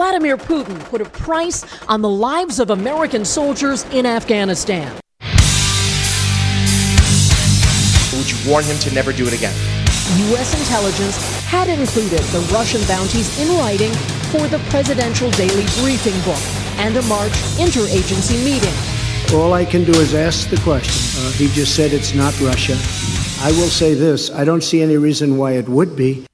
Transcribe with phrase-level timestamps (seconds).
[0.00, 4.98] Vladimir Putin put a price on the lives of American soldiers in Afghanistan.
[8.16, 9.54] Would you warn him to never do it again?
[10.32, 10.58] U.S.
[10.58, 13.92] intelligence had included the Russian bounties in writing
[14.32, 16.40] for the presidential daily briefing book
[16.80, 18.72] and a March interagency meeting.
[19.38, 21.20] All I can do is ask the question.
[21.22, 22.72] Uh, he just said it's not Russia.
[23.42, 26.24] I will say this I don't see any reason why it would be.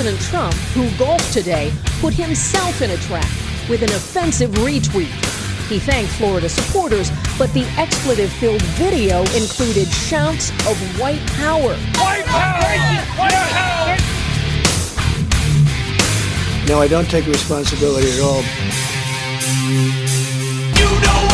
[0.00, 1.70] President Trump, who golfed today,
[2.00, 3.28] put himself in a trap
[3.68, 5.12] with an offensive retweet.
[5.68, 11.74] He thanked Florida supporters, but the expletive filled video included shouts of white power.
[12.00, 12.62] White power!
[13.18, 13.96] White power!
[16.66, 18.40] No, I don't take responsibility at all.
[20.80, 21.28] You know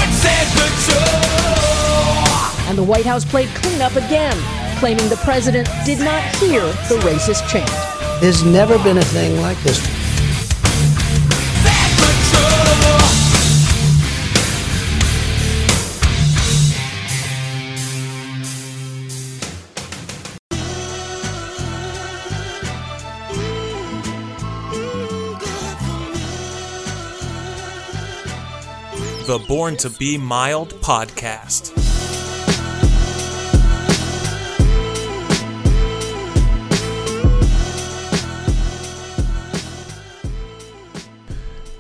[2.69, 4.37] and the White House played cleanup again,
[4.81, 7.96] claiming the president did not hear the racist chant.
[8.21, 10.07] There's never been a thing like this.
[29.27, 31.86] the Born to Be Mild podcast.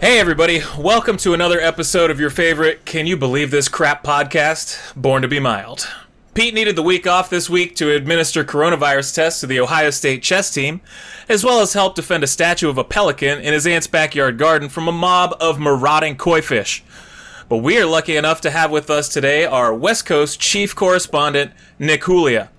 [0.06, 4.94] Hey, everybody, welcome to another episode of your favorite Can You Believe This Crap podcast,
[4.94, 5.88] Born to Be Mild.
[6.32, 10.22] Pete needed the week off this week to administer coronavirus tests to the Ohio State
[10.22, 10.80] chess team,
[11.28, 14.68] as well as help defend a statue of a pelican in his aunt's backyard garden
[14.68, 16.84] from a mob of marauding koi fish.
[17.48, 21.50] But we are lucky enough to have with us today our West Coast chief correspondent,
[21.80, 22.50] Nick Julia.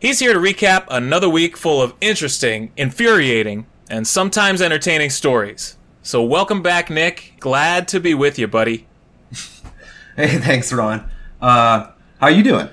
[0.00, 5.76] He's here to recap another week full of interesting, infuriating, and sometimes entertaining stories.
[6.06, 7.32] So welcome back, Nick.
[7.40, 8.86] Glad to be with you, buddy.
[10.16, 11.08] hey, thanks, Ron.
[11.40, 12.68] Uh, how you doing?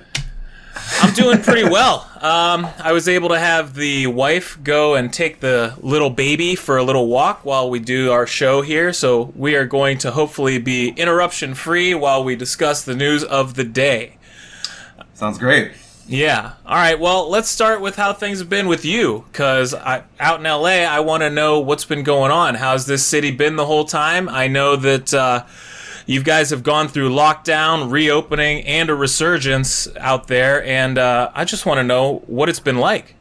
[1.00, 2.10] I'm doing pretty well.
[2.20, 6.76] Um, I was able to have the wife go and take the little baby for
[6.76, 8.92] a little walk while we do our show here.
[8.92, 13.54] So we are going to hopefully be interruption free while we discuss the news of
[13.54, 14.18] the day.
[15.14, 15.72] Sounds great.
[16.12, 16.52] Yeah.
[16.66, 17.00] All right.
[17.00, 21.00] Well, let's start with how things have been with you, because out in LA, I
[21.00, 22.54] want to know what's been going on.
[22.56, 24.28] How's this city been the whole time?
[24.28, 25.14] I know that.
[25.14, 25.44] Uh,
[26.04, 31.44] you guys have gone through lockdown, reopening, and a resurgence out there, and uh, I
[31.44, 33.14] just want to know what it's been like.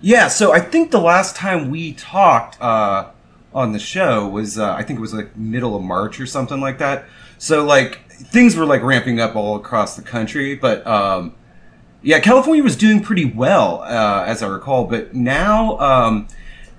[0.00, 3.10] Yeah, so I think the last time we talked uh,
[3.54, 6.58] on the show was uh, I think it was like middle of March or something
[6.58, 7.04] like that.
[7.36, 11.34] So like things were like ramping up all across the country, but um,
[12.02, 16.28] yeah, California was doing pretty well uh, as I recall, but now um,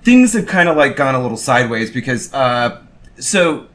[0.02, 2.82] things have kind of like gone a little sideways because uh,
[3.18, 3.66] so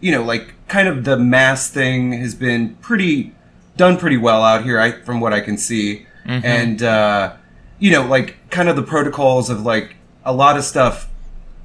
[0.00, 3.34] you know like kind of the mass thing has been pretty
[3.76, 6.06] done pretty well out here, I, from what I can see.
[6.26, 6.46] Mm-hmm.
[6.46, 7.34] And uh,
[7.78, 11.08] you know, like kind of the protocols of like a lot of stuff,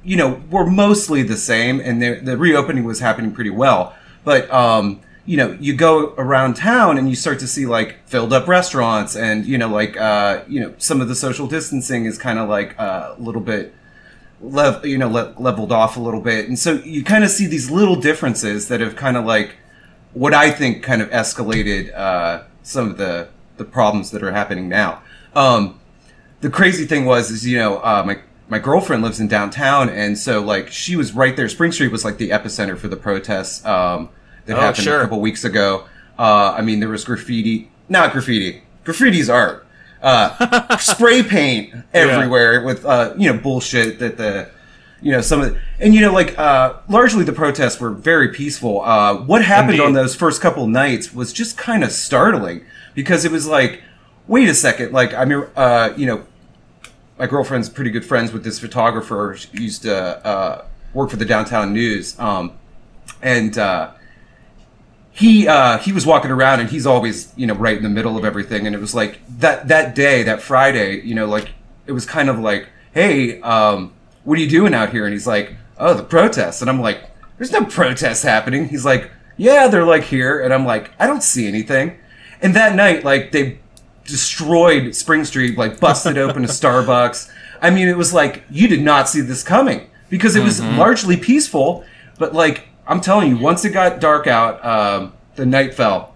[0.02, 3.94] you know, were mostly the same, and the, the reopening was happening pretty well.
[4.24, 8.32] But um, you know, you go around town and you start to see like filled
[8.32, 12.16] up restaurants, and you know, like uh, you know, some of the social distancing is
[12.16, 13.74] kind of like uh, a little bit
[14.40, 17.46] lev- you know le- leveled off a little bit, and so you kind of see
[17.46, 19.56] these little differences that have kind of like
[20.14, 23.28] what I think kind of escalated uh, some of the
[23.58, 25.02] the problems that are happening now.
[25.34, 25.78] Um,
[26.40, 28.18] the crazy thing was is you know uh, my
[28.48, 31.50] my girlfriend lives in downtown, and so like she was right there.
[31.50, 34.08] Spring Street was like the epicenter for the protests um,
[34.48, 34.98] that oh, happened sure.
[34.98, 35.84] a couple weeks ago.
[36.18, 38.62] Uh, I mean, there was graffiti, not graffiti.
[38.84, 39.66] Graffiti's art
[40.02, 42.64] uh, spray paint everywhere yeah.
[42.64, 44.50] with uh, you know bullshit that the
[45.00, 48.28] you know some of the, and you know like uh, largely the protests were very
[48.28, 48.80] peaceful.
[48.82, 49.86] Uh, what happened Indeed.
[49.86, 52.64] on those first couple nights was just kind of startling
[52.94, 53.82] because it was like,
[54.26, 56.24] wait a second, like I mean, uh, you know,
[57.18, 59.36] my girlfriend's pretty good friends with this photographer.
[59.36, 60.64] She used to uh,
[60.94, 62.52] work for the downtown news, um,
[63.22, 63.56] and
[65.18, 68.16] he uh, he was walking around and he's always you know right in the middle
[68.16, 68.66] of everything.
[68.66, 71.50] And it was like that that day that Friday you know like
[71.86, 73.92] it was kind of like hey um,
[74.22, 75.04] what are you doing out here?
[75.04, 76.60] And he's like oh the protests.
[76.60, 78.68] And I'm like there's no protests happening.
[78.68, 80.40] He's like yeah they're like here.
[80.40, 81.98] And I'm like I don't see anything.
[82.40, 83.58] And that night like they
[84.04, 87.28] destroyed Spring Street like busted open a Starbucks.
[87.60, 90.78] I mean it was like you did not see this coming because it was mm-hmm.
[90.78, 91.84] largely peaceful
[92.18, 96.14] but like I'm telling you, once it got dark out, um, the night fell,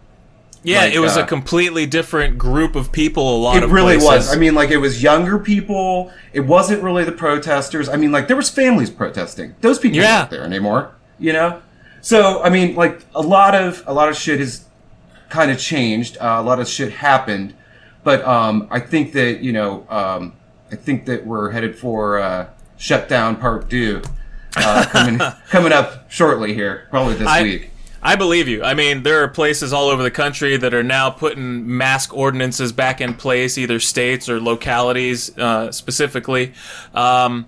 [0.65, 3.37] Yeah, Like, it was uh, a completely different group of people.
[3.37, 4.29] A lot of It of really places.
[4.29, 4.33] was.
[4.35, 6.11] I mean, like it was younger people.
[6.33, 7.89] It wasn't really the protesters.
[7.89, 9.55] I mean, like there was families protesting.
[9.61, 10.19] Those people Yeah.
[10.21, 10.91] aren't there anymore.
[11.19, 11.61] You know.
[12.01, 14.65] So I mean, like a lot of a lot of shit has
[15.31, 16.17] kind of changed.
[16.21, 17.55] Uh, a lot of shit happened,
[18.05, 20.33] but um, I think that you know, um,
[20.71, 22.47] I think that we're headed for uh,
[22.77, 24.01] shutdown part two
[24.57, 25.19] uh, coming
[25.49, 27.69] coming up shortly here, probably this I- week.
[28.05, 28.65] I believe you.
[28.65, 32.73] I mean, there are places all over the country that are now putting mask ordinances
[32.73, 36.53] back in place, either states or localities uh, specifically.
[36.95, 37.47] Um,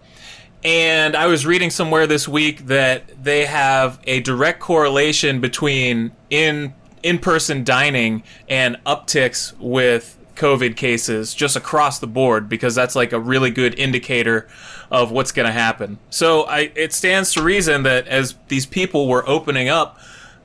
[0.62, 6.72] and I was reading somewhere this week that they have a direct correlation between in
[7.02, 13.20] in-person dining and upticks with COVID cases just across the board because that's like a
[13.20, 14.48] really good indicator
[14.90, 15.98] of what's going to happen.
[16.10, 19.98] So I, it stands to reason that as these people were opening up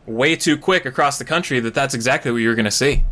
[0.06, 3.03] way too quick across the country, that that's exactly what you're going to see.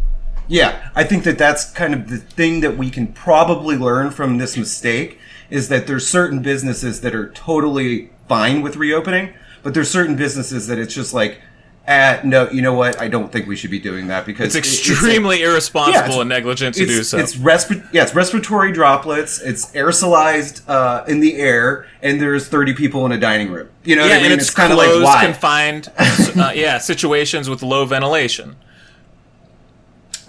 [0.48, 4.38] Yeah, I think that that's kind of the thing that we can probably learn from
[4.38, 5.20] this mistake
[5.50, 9.34] is that there's certain businesses that are totally fine with reopening,
[9.64, 11.42] but there's certain businesses that it's just like,
[11.88, 13.00] ah, no, you know what?
[13.00, 16.20] I don't think we should be doing that because It's it- extremely Yeah, irresponsible it's-
[16.20, 17.18] and negligent to do so.
[17.18, 19.42] It's respi- yeah, it's respiratory droplets.
[19.42, 23.70] It's aerosolized uh, in the air, and there's 30 people in a dining room.
[23.84, 24.32] You know, yeah, what I mean?
[24.34, 25.24] and it's, kind of like why?
[25.26, 28.56] confined, uh, yeah, situations with low ventilation.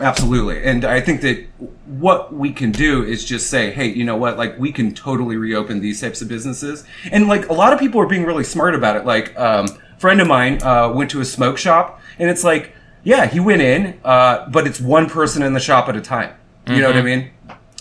[0.00, 0.62] Absolutely.
[0.62, 1.44] And I think that
[1.86, 4.38] what we can do is just say, hey, you know what?
[4.38, 6.84] Like, we can totally reopen these types of businesses.
[7.10, 9.04] And, like, a lot of people are being really smart about it.
[9.04, 9.66] Like, um,
[9.98, 12.72] friend of mine uh, went to a smoke shop, and it's like,
[13.04, 16.34] yeah, he went in, uh, but it's one person in the shop at a time.
[16.66, 17.30] You know what I mean?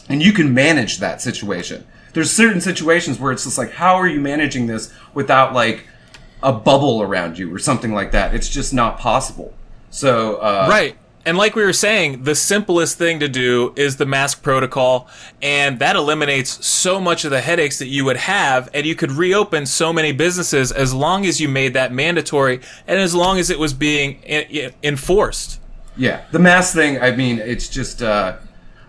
[0.07, 1.85] And you can manage that situation.
[2.13, 5.85] There's certain situations where it's just like, how are you managing this without, like,
[6.41, 8.33] a bubble around you or something like that?
[8.33, 9.53] It's just not possible.
[9.89, 10.97] So, uh, Right.
[11.27, 15.09] And like we were saying, the simplest thing to do is the mask protocol,
[15.41, 19.11] and that eliminates so much of the headaches that you would have, and you could
[19.11, 23.49] reopen so many businesses as long as you made that mandatory and as long as
[23.49, 24.23] it was being
[24.81, 25.59] enforced.
[25.97, 27.01] Yeah, the mask thing.
[27.01, 28.01] I mean, it's just.
[28.01, 28.37] Uh,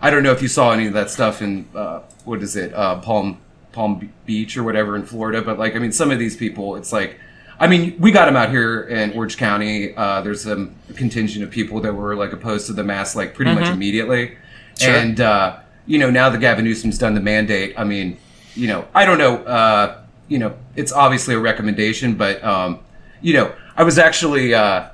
[0.01, 2.73] I don't know if you saw any of that stuff in uh, what is it,
[2.73, 3.41] uh, Palm
[3.73, 5.41] Palm Beach or whatever in Florida.
[5.41, 7.19] But like, I mean, some of these people, it's like,
[7.59, 9.93] I mean, we got them out here in Orange County.
[9.95, 13.53] Uh, there's a contingent of people that were like opposed to the mask, like pretty
[13.53, 14.37] much immediately.
[14.77, 14.95] Sure.
[14.95, 18.17] And uh, you know, now that Gavin Newsom's done the mandate, I mean,
[18.55, 19.37] you know, I don't know.
[19.37, 22.79] Uh, you know, it's obviously a recommendation, but um,
[23.21, 24.53] you know, I was actually.
[24.53, 24.89] Uh,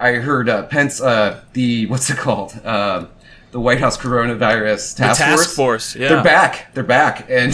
[0.00, 5.54] I heard uh, Pence, uh, the what's it called, the White House coronavirus task, task
[5.54, 6.08] force, yeah.
[6.08, 6.74] they're back.
[6.74, 7.52] They're back, and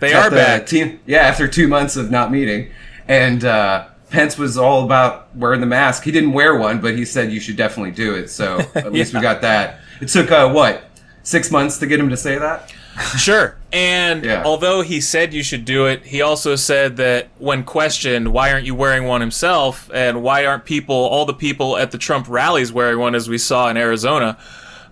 [0.00, 0.66] They are the back.
[0.66, 2.70] Team, yeah, after two months of not meeting,
[3.08, 6.04] and uh, Pence was all about wearing the mask.
[6.04, 8.30] He didn't wear one, but he said you should definitely do it.
[8.30, 9.80] So at least we got that.
[10.00, 10.84] It took uh, what
[11.22, 12.72] six months to get him to say that.
[13.16, 13.56] Sure.
[13.72, 14.44] And Yeah.
[14.44, 18.66] although he said you should do it, he also said that when questioned, why aren't
[18.66, 19.90] you wearing one himself?
[19.92, 23.36] And why aren't people, all the people at the Trump rallies wearing one as we
[23.38, 24.38] saw in Arizona?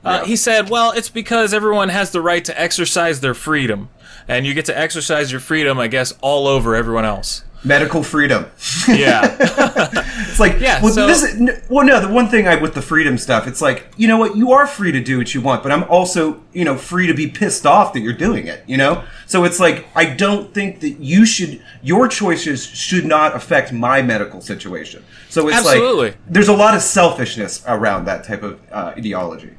[0.05, 0.25] Uh, Yeah.
[0.27, 3.89] he said, well, it's because everyone has the right to exercise their freedom.
[4.27, 7.45] And you get to exercise your freedom, I guess, all over everyone else.
[7.65, 8.47] Medical freedom.
[8.89, 9.99] Yeah.
[10.33, 12.81] It's like, Yeah, well, so- this is, well, no, the one thing I with the
[12.81, 15.63] freedom stuff, it's like, you know what, you are free to do what you want,
[15.63, 18.79] but I'm also, you know, free to be pissed off that you're doing it, you
[18.79, 19.05] know?
[19.27, 24.01] So it's like, I don't think that you should, your choices should not affect my
[24.01, 25.05] medical situation.
[25.29, 26.09] So it's Absolutely.
[26.11, 29.51] like, there's a lot of selfishness around that type of uh, ideology.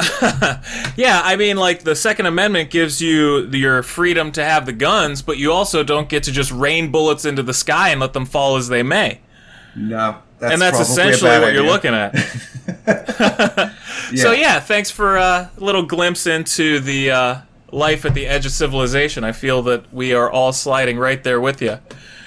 [0.96, 5.22] yeah, I mean, like, the Second Amendment gives you your freedom to have the guns,
[5.22, 8.26] but you also don't get to just rain bullets into the sky and let them
[8.26, 9.20] fall as they may.
[9.76, 10.18] No.
[10.38, 12.14] That's and that's essentially what you're looking at.
[14.16, 17.36] So yeah, thanks for a little glimpse into the uh,
[17.70, 19.24] life at the edge of civilization.
[19.24, 21.78] I feel that we are all sliding right there with you.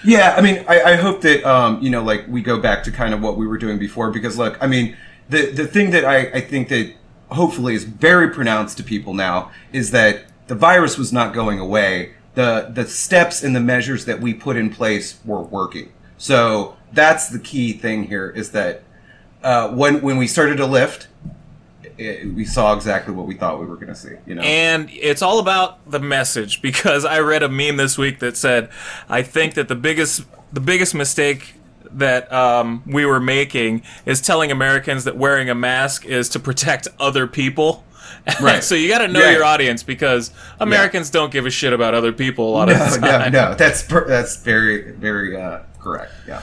[0.06, 2.92] Yeah, I mean, I, I hope that um, you know, like we go back to
[2.92, 4.96] kind of what we were doing before, because look, I mean,
[5.30, 6.94] the the thing that I, I think that
[7.34, 12.14] hopefully is very pronounced to people now is that the virus was not going away.
[12.36, 15.92] The the steps and the measures that we put in place were working.
[16.18, 18.84] So that's the key thing here is that
[19.44, 21.08] uh, when when we started to lift,
[21.98, 24.16] it, we saw exactly what we thought we were going to see.
[24.26, 28.20] You know, And it's all about the message because I read a meme this week
[28.20, 28.70] that said,
[29.10, 31.56] "I think that the biggest the biggest mistake."
[31.94, 36.88] That um, we were making is telling Americans that wearing a mask is to protect
[37.00, 37.84] other people.
[38.42, 38.64] Right.
[38.64, 39.32] so you got to know Yeah.
[39.32, 42.90] your audience because Americans don't give a shit about other people a lot of no,
[42.90, 43.32] the no, time.
[43.34, 46.12] no, that's per- that's very very uh, correct.
[46.28, 46.42] Yeah.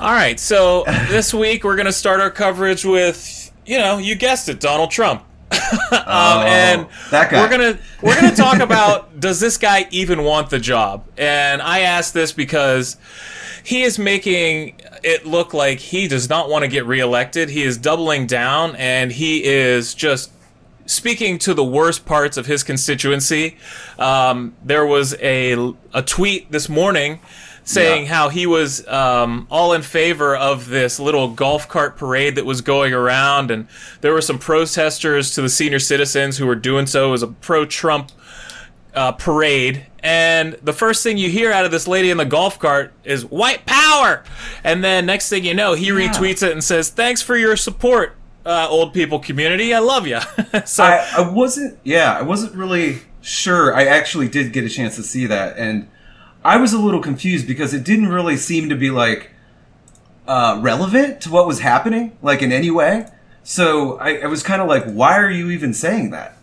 [0.00, 4.16] All right, so this week we're going to start our coverage with you know, you
[4.16, 5.22] guessed it, Donald Trump.
[5.92, 6.86] um, Oh, and
[7.32, 11.04] we're gonna we're gonna talk about does this guy even want the job?
[11.16, 12.96] And I ask this because
[13.64, 17.48] he is making it look like he does not want to get reelected.
[17.50, 20.30] He is doubling down, and he is just
[20.86, 23.56] speaking to the worst parts of his constituency.
[23.98, 27.20] Um, there was a a tweet this morning
[27.70, 28.14] saying Yeah.
[28.14, 32.60] how he was um, all in favor of this little golf cart parade that was
[32.60, 33.68] going around, and
[34.00, 37.10] there were some protesters to the senior citizens who were doing so.
[37.10, 38.10] Was a pro-Trump
[38.94, 42.58] uh, parade, and the first thing you hear out of this lady in the golf
[42.58, 44.24] cart is "white power,"
[44.64, 48.16] and then next thing you know, he retweets it and says, "Thanks for your support."
[48.44, 50.18] Uh, old people community, I love you.
[50.64, 54.96] so I, I wasn't yeah i wasn't really sure i actually did get a chance
[54.96, 55.86] to see that and
[56.44, 59.30] i was a little confused because it didn't really seem to be like
[60.26, 63.06] uh, relevant to what was happening like in any way
[63.42, 66.36] so i, I was kind of like why are you even saying that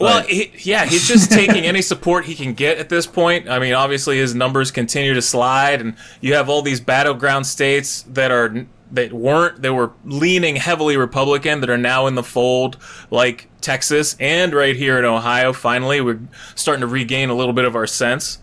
[0.00, 3.48] Well, But- he, yeah, he's just taking any support he can get at this point.
[3.48, 8.02] I mean, obviously his numbers continue to slide, and you have all these battleground states
[8.08, 12.76] that are that weren't that were leaning heavily Republican that are now in the fold,
[13.10, 15.52] like Texas and right here in Ohio.
[15.52, 16.20] Finally, we're
[16.56, 18.38] starting to regain a little bit of our sense.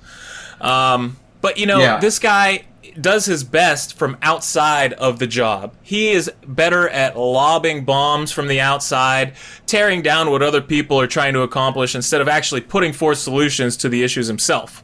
[0.62, 2.00] Um, but you know, Yeah.
[2.00, 2.64] this guy
[3.00, 5.74] does his best from outside of the job.
[5.82, 9.34] He is better at lobbing bombs from the outside,
[9.68, 13.78] tearing down what other people are trying to accomplish instead of actually putting forth solutions
[13.78, 14.84] to the issues himself.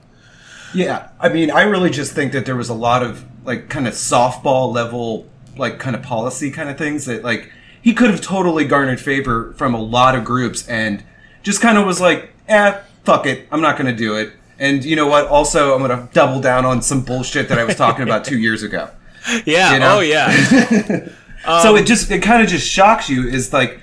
[0.74, 3.88] Yeah, I mean, I really just think that there was a lot of like kind
[3.88, 5.28] of softball level,
[5.58, 7.52] like kind of policy kind of things that like
[7.82, 11.04] he could have totally garnered favor from a lot of groups and
[11.44, 14.32] just kind of was like, eh, fuck it, I'm not going to do it.
[14.60, 15.28] And you know what?
[15.28, 18.38] Also, I'm going to double down on some bullshit that I was talking about two
[18.38, 18.90] years ago.
[19.44, 19.74] Yeah.
[19.74, 19.98] You know?
[19.98, 20.30] Oh yeah.
[21.64, 23.28] so it just it kind of just shocks you.
[23.28, 23.82] Is like,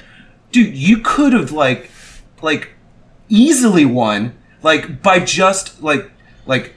[0.53, 1.91] dude, you could have like,
[2.43, 2.71] like,
[3.29, 6.09] easily won like by just like
[6.47, 6.75] like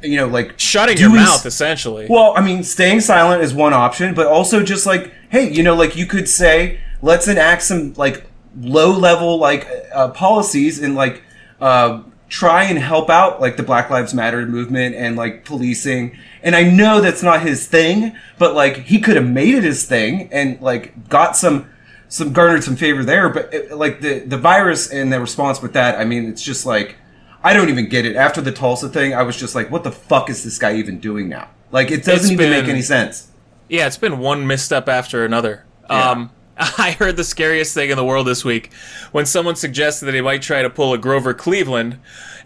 [0.00, 2.06] you know like Shutting your mouth s- essentially.
[2.08, 5.74] Well, I mean, staying silent is one option, but also just like, hey, you know,
[5.74, 8.26] like you could say, let's enact some like
[8.60, 11.24] low level like uh, policies and like
[11.60, 16.16] uh, try and help out like the Black Lives Matter movement and like policing.
[16.42, 19.84] And I know that's not his thing, but like he could have made it his
[19.84, 21.70] thing and like got some
[22.08, 23.28] some garnered some favor there.
[23.28, 26.66] But it, like the the virus and the response with that, I mean, it's just
[26.66, 26.96] like.
[27.40, 28.16] I don't even get it.
[28.16, 30.98] After the Tulsa thing, I was just like, what the fuck is this guy even
[30.98, 31.48] doing now?
[31.70, 33.30] Like, it doesn't It's even make any sense.
[33.68, 35.64] Yeah, it's been one misstep after another.
[35.88, 36.32] Um,
[36.78, 38.72] I heard the scariest thing in the world this week
[39.12, 41.98] when someone suggested that he might try to pull a Grover Cleveland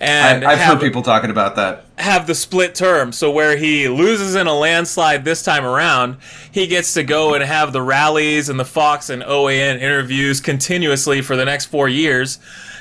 [0.02, 1.84] and I, I've have, heard people talking about that.
[1.96, 3.12] have the split term.
[3.12, 6.16] So where he loses in a landslide this time around,
[6.50, 11.22] he gets to go and have the rallies and the Fox and OAN interviews continuously
[11.22, 12.40] for the next four years.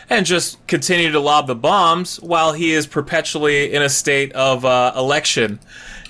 [0.09, 4.65] And just continue to lob the bombs while he is perpetually in a state of
[4.65, 5.59] uh, election,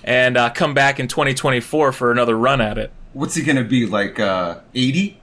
[0.03, 2.91] and uh, come back in 2024 for another run at it.
[3.13, 5.19] What's he going to be, like, uh, 80?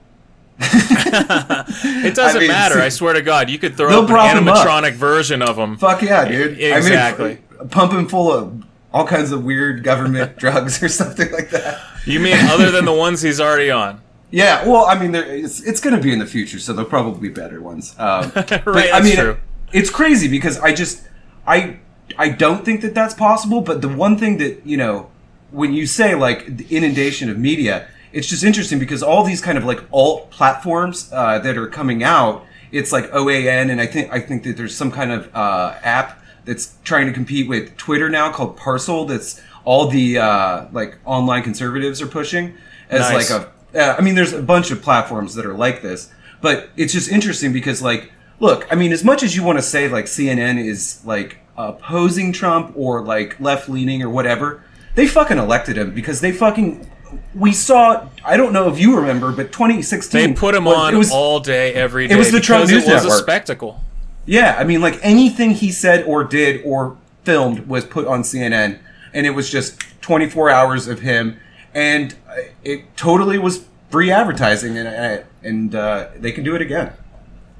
[0.61, 2.79] It doesn't I mean, matter.
[2.79, 4.57] I swear to God, you could throw up an prop him up.
[4.57, 5.77] animatronic version of him.
[5.77, 6.59] Fuck yeah, dude.
[6.59, 7.39] Exactly.
[7.59, 11.49] I mean, pump him full of all kinds of weird government drugs or something like
[11.51, 11.79] that.
[12.05, 14.01] You mean other than the ones he's already on?
[14.31, 17.29] Yeah, well, I mean, it's it's going to be in the future, so there'll probably
[17.29, 17.95] be better ones.
[17.97, 19.37] Um, but, I mean,
[19.73, 21.01] it's crazy because I just
[21.47, 21.79] I
[22.15, 23.61] I don't think that that's possible.
[23.61, 25.09] But the one thing that you know,
[25.51, 29.57] when you say like the inundation of media, it's just interesting because all these kind
[29.57, 34.11] of like alt platforms uh, that are coming out, it's like OAN, and I think
[34.11, 38.09] I think that there's some kind of uh, app that's trying to compete with Twitter
[38.09, 39.05] now called Parcel.
[39.05, 42.55] That's all the uh, like online conservatives are pushing
[42.89, 43.31] as Nice.
[43.31, 46.69] like a uh, I mean, there's a bunch of platforms that are like this, but
[46.75, 49.87] it's just interesting because, like, look, I mean, as much as you want to say
[49.87, 54.63] like CNN is like opposing Trump or like left leaning or whatever,
[54.99, 56.85] they fucking elected him because they fucking.
[57.33, 58.09] We saw.
[58.25, 60.19] I don't know if you remember, but 2016.
[60.19, 62.15] They put him was- on It was all day, every day.
[62.15, 63.81] It was the Trump News it was a spectacle.
[64.25, 68.79] Yeah, I mean, like anything he said or did or filmed was put on CNN,
[69.13, 71.39] and it was just 24 hours of him,
[71.73, 72.15] and
[72.65, 76.91] it totally was free advertising, and and uh, they can do it again.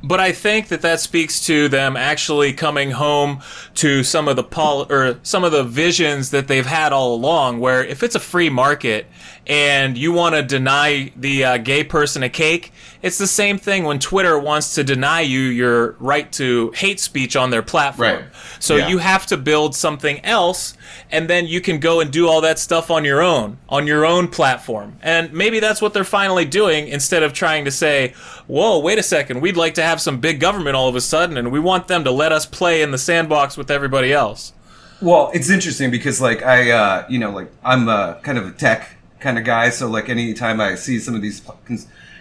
[0.01, 3.41] But I think that that speaks to them actually coming home
[3.75, 7.60] to some of the pol- or some of the visions that they've had all along.
[7.60, 9.08] Where if it's a free market
[9.50, 13.84] and you want to deny the uh, gay person a cake, it's the same thing
[13.84, 18.15] when Twitter wants to deny you your right to hate speech on their platform.
[18.15, 18.25] Right.
[18.60, 18.88] So Yeah.
[18.89, 20.75] you have to build something else,
[21.12, 24.06] and then you can go and do all that stuff on your own, on your
[24.06, 24.98] own platform.
[25.01, 28.13] And maybe that's what they're finally doing instead of trying to say,
[28.46, 31.38] whoa, wait a second, we'd like to have some big government all of a sudden,
[31.38, 34.53] and we want them to let us play in the sandbox with everybody else.
[35.01, 38.51] Well, it's interesting because like I, uh, you know, like I'm uh, kind of a
[38.51, 41.41] tech kind of guy, so like anytime I see some of these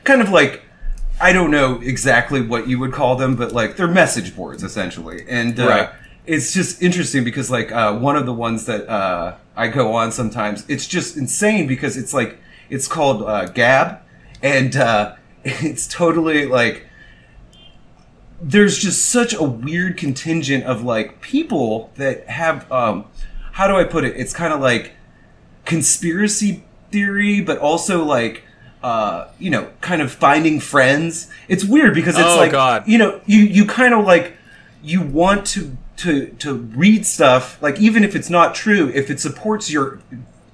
[0.05, 0.63] kind of like
[1.21, 5.25] I don't know exactly what you would call them, but like they're message boards essentially,
[5.29, 5.89] and uh, Right.
[6.27, 10.13] it's just interesting because like uh, one of the ones that uh, I go on
[10.13, 12.39] sometimes, it's just insane because it's like
[12.71, 13.99] it's called uh, Gab,
[14.43, 16.85] and uh, it's totally like
[18.41, 23.05] there's just such a weird contingent of like people that have um
[23.53, 24.15] how do I put it?
[24.17, 24.93] It's kind of like
[25.65, 28.43] conspiracy theory, but also like
[28.83, 31.29] uh you know, kind of finding friends.
[31.49, 32.87] It's weird because it's Oh, like God.
[32.87, 34.35] you know, you you kind of like
[34.83, 39.19] you want to to to read stuff like even if it's not true, if it
[39.21, 40.01] supports your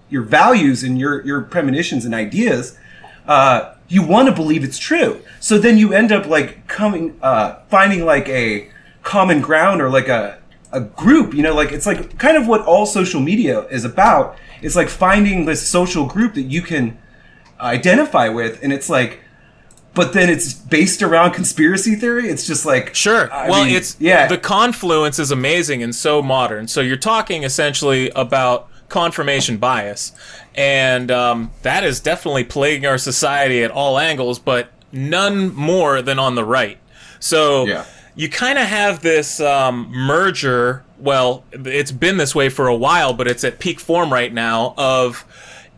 [0.09, 2.79] your values and your your premonitions and ideas,
[3.27, 5.21] uh, you want to believe it's true.
[5.41, 8.71] So then you end up like coming, uh, finding like a
[9.03, 10.39] common ground or like a
[10.75, 11.33] a group.
[11.35, 14.37] You know, like it's like kind of what all social media is about.
[14.63, 16.99] It's like finding this social group that you can
[17.61, 19.21] identify with, and it's like.
[19.95, 22.29] But then it's based around conspiracy theory.
[22.29, 23.33] It's just like Sure.
[23.33, 24.27] I well, mean, it's yeah.
[24.27, 26.67] The confluence is amazing and so modern.
[26.67, 30.11] So you're talking essentially about confirmation bias,
[30.57, 36.19] and um, that is definitely plaguing our society at all angles, but none more than
[36.19, 36.79] on the right.
[37.21, 37.85] So Yeah.
[38.15, 40.85] You kind of have this um, merger.
[40.99, 44.75] Well, it's been this way for a while, but it's at peak form right now
[44.77, 45.25] of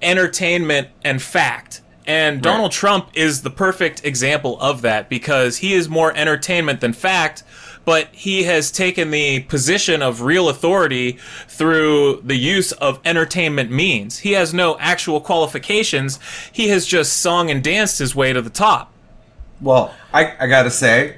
[0.03, 1.81] entertainment and fact.
[2.07, 6.93] And Donald Trump is the perfect example of that because he is more entertainment than
[6.93, 7.43] fact,
[7.85, 14.19] but he has taken the position of real authority through the use of entertainment means.
[14.19, 16.21] He has no actual qualifications.
[16.53, 18.93] He has just sung and danced his way to the top.
[19.61, 21.17] Well, I, I gotta say,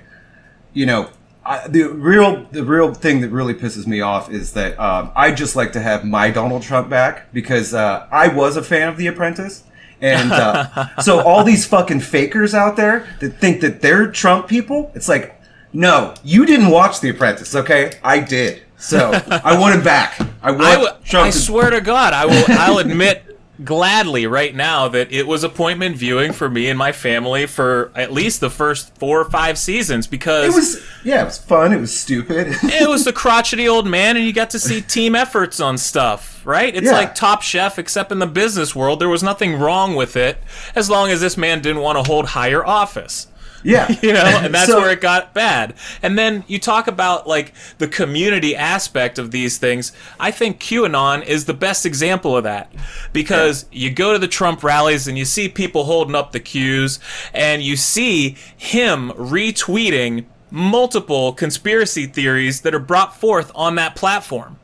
[0.73, 1.11] you know,
[1.45, 5.33] I, the real the real thing that really pisses me off is that um, I
[5.33, 8.97] just like to have my Donald Trump back because uh, I was a fan of
[8.99, 9.65] The Apprentice,
[10.03, 14.93] and uh, so all these fucking fakers out there that think that they're Trump people,
[14.95, 15.41] it's like,
[15.73, 17.93] no, you didn't watch The Apprentice, okay?
[18.05, 20.21] I did, so I want him back.
[20.43, 21.27] I want I, w- Trump.
[21.29, 22.45] I to- swear to God, I will.
[22.49, 23.28] I'll admit
[23.65, 28.13] gladly right now that it was appointment viewing for me and my family for at
[28.13, 31.73] least the first four or five seasons because it was yeah, it was fun.
[31.73, 32.49] It was stupid.
[32.63, 36.41] it was the crotchety old man and you got to see team efforts on stuff
[36.47, 36.93] right it's Yeah.
[36.93, 40.39] like top chef except in the business world there was nothing wrong with it
[40.77, 43.27] as long as this man didn't want to hold higher office
[43.65, 45.75] yeah, you know and that's So- where it got bad.
[46.03, 49.93] And then you talk about like the community aspect of these things.
[50.19, 52.73] I think qanon is the best example of that
[53.13, 56.99] because you go to the trump rallies and you see people holding up the cues
[57.33, 64.59] and you see him retweeting multiple conspiracy theories that are brought forth on that platform.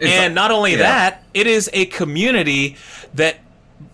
[0.00, 0.78] And not only yeah.
[0.78, 2.76] that, it is a community
[3.14, 3.36] that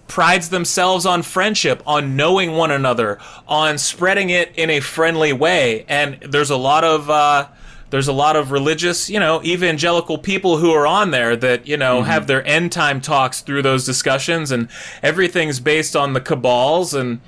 [0.08, 5.84] prides themselves on friendship, on knowing one another, on spreading it in a friendly way.
[5.88, 7.48] And there's a lot of uh,
[7.90, 11.76] there's a lot of religious, you know, evangelical people who are on there that you
[11.76, 14.68] know have their end time talks through those discussions, and
[15.02, 17.20] everything's based on the cabals and.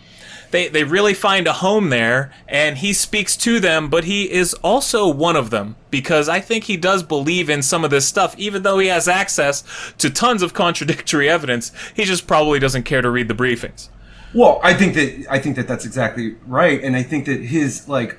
[0.50, 4.54] They, they really find a home there, and he speaks to them, but he is
[4.54, 8.36] also one of them because I think he does believe in some of this stuff,
[8.38, 9.62] even though he has access
[9.98, 11.72] to tons of contradictory evidence.
[11.94, 13.88] He just probably doesn't care to read the briefings.
[14.32, 17.88] Well, I think that I think that that's exactly right, and I think that his
[17.88, 18.16] like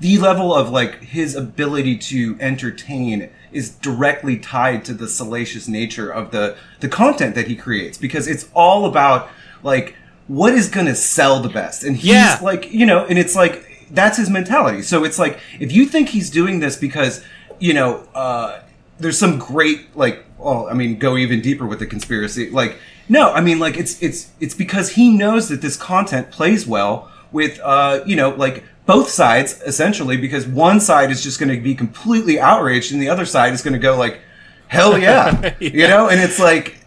[0.00, 6.10] the level of like his ability to entertain is directly tied to the salacious nature
[6.10, 9.28] of the the content that he creates because it's all about
[9.62, 9.96] like
[10.28, 12.38] what is going to sell the best, and he's Yeah.
[12.42, 14.82] like you know, and it's like that's his mentality.
[14.82, 17.24] So it's like if you think he's doing this because
[17.58, 18.60] you know uh,
[18.98, 22.50] there's some great like well, I mean, go even deeper with the conspiracy.
[22.50, 26.66] Like no, I mean like it's it's it's because he knows that this content plays
[26.66, 31.54] well with uh you know like both sides essentially because one side is just going
[31.54, 34.20] to be completely outraged and the other side is going to go like
[34.68, 36.78] hell yeah, you know and it's like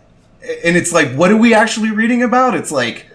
[0.65, 3.05] and it's like what are we actually reading about it's like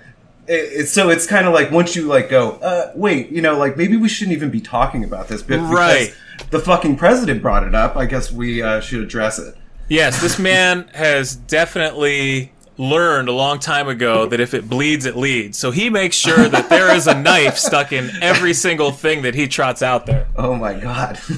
[0.48, 3.76] it, so it's kind of like once you like go, uh, wait, you know, like
[3.76, 6.12] maybe we shouldn't even be talking about this, but Right.
[6.38, 9.56] because the fucking president brought it up, I guess we uh, should address it.
[9.88, 15.16] Yes, this man has definitely learned a long time ago that if it bleeds, it
[15.16, 15.56] leads.
[15.56, 19.34] So he makes sure that there is a knife stuck in every single thing that
[19.34, 20.26] he trots out there.
[20.36, 21.18] Oh my god.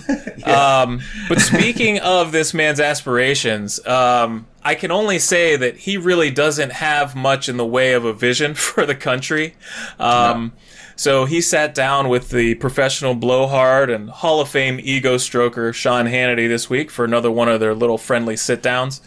[0.44, 6.31] Um, but speaking of this man's aspirations, um, I can only say that he really
[6.31, 9.57] doesn't have much in the way of a vision for the country.
[9.98, 10.53] Um,
[10.96, 16.07] So he sat down with the professional blowhard and Hall of Fame ego stroker Sean
[16.07, 19.01] Hannity this week for another one of their little friendly sit downs.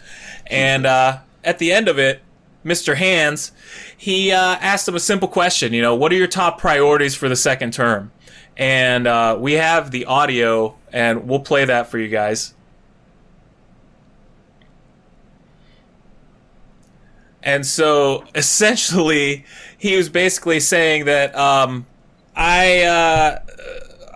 [0.46, 2.22] And uh, at the end of it,
[2.64, 2.96] Mr.
[2.96, 3.50] Hands,
[3.96, 5.72] he uh, asked him a simple question.
[5.72, 8.12] You know, what are your top priorities for the second term?
[8.56, 12.54] And uh, we have the audio, and we'll play that for you guys.
[17.42, 19.44] And so essentially,
[19.76, 21.86] he was basically saying that um,
[22.36, 23.38] I uh,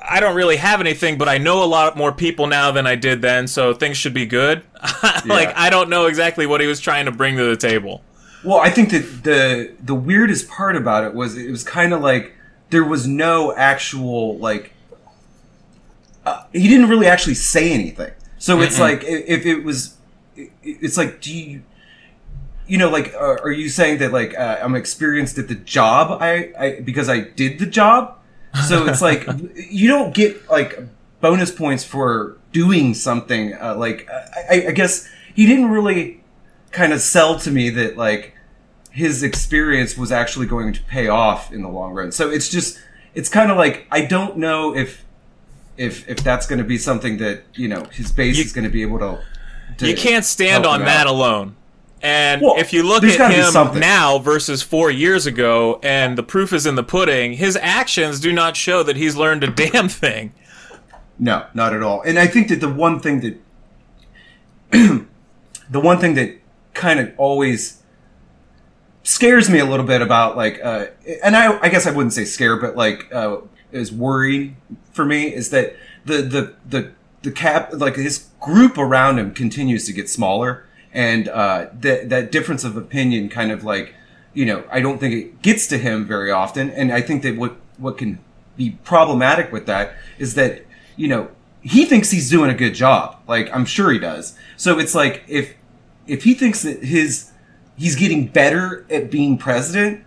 [0.09, 2.95] I don't really have anything, but I know a lot more people now than I
[2.95, 4.63] did then, so things should be good.
[5.27, 5.53] like Yeah.
[5.57, 8.03] I don't know exactly what he was trying to bring to the table.
[8.45, 12.01] Well, I think that the the weirdest part about it was it was kind of
[12.01, 12.33] like
[12.71, 14.73] there was no actual like
[16.25, 18.13] uh, he didn't really actually say anything.
[18.39, 19.97] So it's like if it was,
[20.37, 21.63] it's like do you
[22.67, 26.19] you know like uh, are you saying that like uh, I'm experienced at the job
[26.21, 28.19] I, I because I did the job?
[28.69, 29.27] So it's like
[29.71, 30.79] you don't get like
[31.21, 33.55] bonus points for doing something.
[33.55, 34.09] Uh, like
[34.51, 36.23] I, I- guess he didn't really
[36.73, 38.35] kind of sell to me that like
[38.91, 42.13] his experience was actually going to pay off in the long run.
[42.13, 42.79] So it's just
[43.15, 45.05] it's kind of like I don't know if
[45.77, 48.65] if if that's going to be something that you know his base You- is going
[48.65, 49.23] to be able to.
[49.79, 51.13] to You can't stand on that out.
[51.13, 51.57] alone.
[52.03, 56.53] And Well, if you look at him now versus four years ago, and the proof
[56.53, 60.33] is in the pudding, his actions do not show that he's learned a damn thing.
[61.19, 62.03] No, not at all.
[62.03, 63.41] And I think that the one thing that
[65.71, 66.39] the one thing that
[66.75, 67.83] kind of always
[69.03, 70.87] scares me a little bit about like uh
[71.23, 73.39] and I I guess I wouldn't say scare but like uh
[73.71, 74.57] is worried
[74.93, 79.87] for me is that the the the the cap like his group around him continues
[79.87, 80.66] to get smaller
[80.97, 83.95] and uh that that difference of opinion kind of like
[84.35, 87.37] you know I don't think it gets to him very often and I think that
[87.37, 88.19] what what can
[88.57, 90.63] be problematic with that is that
[90.97, 91.29] you know
[91.61, 95.23] he thinks he's doing a good job like I'm sure he does so it's like
[95.29, 95.55] if
[96.07, 97.31] if he thinks that his
[97.77, 100.03] he's getting better at being president,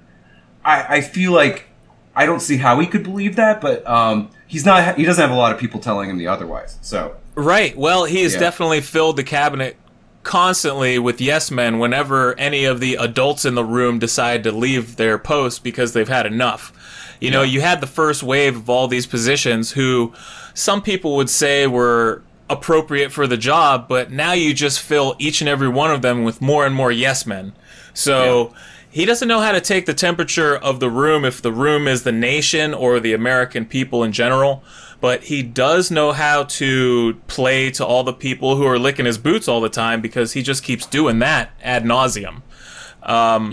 [0.65, 1.67] I, I feel like
[2.15, 4.97] I don't see how he could believe that, but um, he's not.
[4.97, 6.78] He doesn't have a lot of people telling him the otherwise.
[6.82, 7.78] So Right.
[7.78, 8.39] Well, he has Yeah.
[8.39, 9.75] definitely filled the cabinet
[10.23, 14.95] constantly with yes men whenever any of the adults in the room decide to leave
[14.95, 16.73] their post because they've had enough.
[17.19, 20.13] You know, you had the first wave of all these positions who
[20.53, 25.41] some people would say were appropriate for the job, but now you just fill each
[25.41, 27.53] and every one of them with more and more yes men.
[27.93, 28.53] So
[28.89, 32.03] he doesn't know how to take the temperature of the room if the room is
[32.03, 34.63] the nation or the American people in general.
[35.01, 39.17] But he does know how to play to all the people who are licking his
[39.17, 42.41] boots all the time because he just keeps doing that ad nauseum.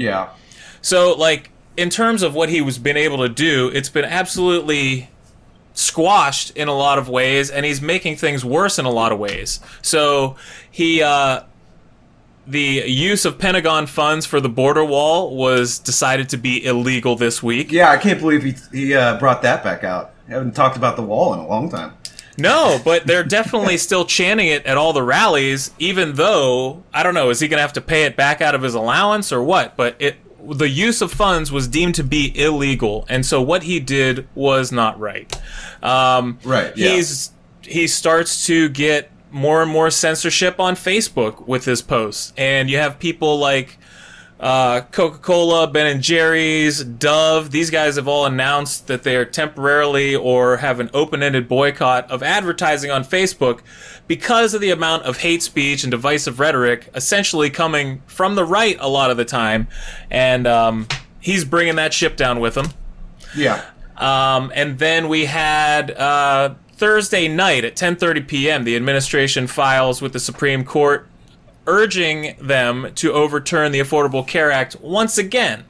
[0.00, 0.30] yeah,
[0.82, 5.08] So, like, in terms of what he was been able to do, it's been absolutely
[5.74, 9.18] squashed in a lot of ways, and he's making things worse in a lot of
[9.18, 9.60] ways.
[9.82, 10.36] So,
[10.70, 11.42] he, uh,
[12.46, 17.42] the use of Pentagon funds for the border wall was decided to be illegal this
[17.42, 17.72] week.
[17.72, 17.90] yeah.
[17.90, 20.12] I can't believe he he uh, brought that back out.
[20.28, 21.94] Haven't talked about the wall in a long time.
[22.38, 27.14] No, but they're definitely still chanting it at all the rallies, even though I don't
[27.14, 29.42] know, is he going to have to pay it back out of his allowance or
[29.42, 29.76] what?
[29.76, 30.16] But it
[30.54, 34.70] the use of funds was deemed to be illegal, and so what he did was
[34.70, 35.40] not right.
[35.82, 36.90] Um, Right, yeah.
[36.90, 42.70] He's he starts to get more and more censorship on Facebook with his posts, and
[42.70, 43.78] you have people like
[44.38, 47.50] uh, Coca Cola, Ben and Jerry's, Dove.
[47.50, 52.10] These guys have all announced that they are temporarily or have an open ended boycott
[52.10, 53.60] of advertising on Facebook
[54.06, 58.76] because of the amount of hate speech and divisive rhetoric essentially coming from the right
[58.80, 59.68] a lot of the time.
[60.10, 60.86] And um,
[61.20, 62.66] he's bringing that ship down with him.
[63.36, 63.64] Yeah,
[63.96, 68.64] Um, and then we had uh, Thursday night at 10:30 p.m.
[68.64, 71.06] The administration files with the Supreme Court,
[71.66, 75.64] urging them to overturn the Affordable Care Act once again.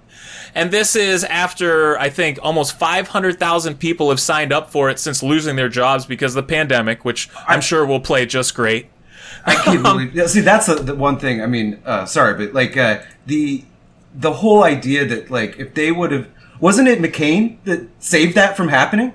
[0.54, 5.22] And this is after I think almost 500,000 people have signed up for it since
[5.22, 8.86] losing their jobs because of the pandemic, which I'm sure will play just great.
[9.44, 10.30] I can't believe.
[10.30, 11.42] See, that's the, the one thing.
[11.42, 13.64] I mean, uh, sorry, but like uh, the
[14.14, 16.28] the whole idea that like if they would have
[16.58, 19.12] wasn't it McCain that saved that from happening?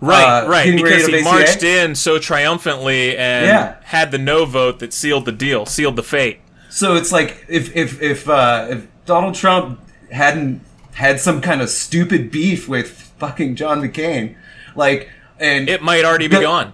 [0.00, 3.74] Right, uh, right, because he marched in so triumphantly and Yeah.
[3.84, 6.40] had the no vote that sealed the deal, sealed the fate.
[6.70, 10.60] So it's like if if if uh, if Donald Trump hadn't
[10.94, 14.34] had some kind of stupid beef with fucking John McCain,
[14.74, 16.72] like and It might already be The- gone.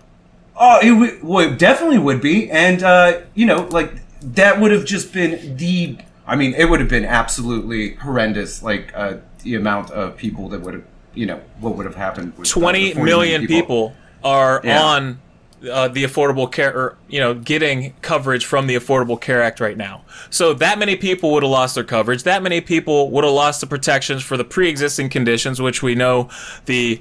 [0.61, 4.73] Oh, it, would, well, it definitely would be, and uh, you know, like that would
[4.73, 5.99] have just been the.
[6.27, 8.61] I mean, it would have been absolutely horrendous.
[8.62, 12.33] Like uh, the amount of people that would have, you know, what would have happened.
[12.37, 14.83] With, uh, the Twenty 40 million people are Yeah.
[14.83, 15.21] on
[15.68, 19.77] uh, the Affordable Care, or you know, getting coverage from the Affordable Care Act right
[19.77, 20.03] now.
[20.31, 22.23] So that many people would have lost their coverage.
[22.23, 26.29] That many people would have lost the protections for the pre-existing conditions, which we know
[26.66, 27.01] the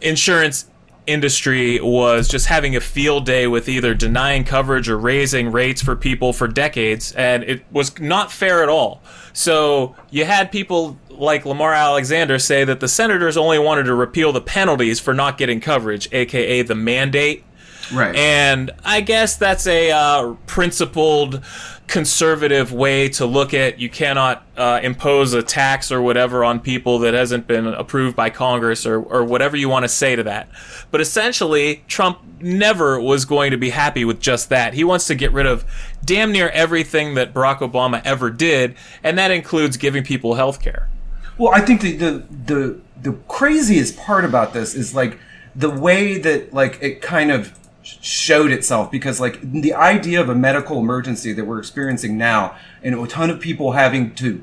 [0.00, 0.66] insurance
[1.06, 5.96] industry was just having a field day with either denying coverage or raising rates for
[5.96, 9.02] people for decades and it was not fair at all
[9.32, 14.32] so you had people like lamar alexander say that the senators only wanted to repeal
[14.32, 17.44] the penalties for not getting coverage aka the mandate
[17.92, 18.14] Right.
[18.16, 21.42] and I guess that's a uh, principled
[21.88, 27.00] conservative way to look at you cannot uh, impose a tax or whatever on people
[27.00, 30.48] that hasn't been approved by Congress or, or whatever you want to say to that.
[30.90, 34.72] But essentially, Trump never was going to be happy with just that.
[34.72, 35.64] He wants to get rid of
[36.02, 40.88] damn near everything that Barack Obama ever did, and that includes giving people health care.
[41.38, 45.18] Well, I think the, the the the craziest part about this is like
[45.54, 50.34] the way that like it kind of showed itself because like the idea of a
[50.34, 54.42] medical emergency that we're experiencing now and a ton of people having to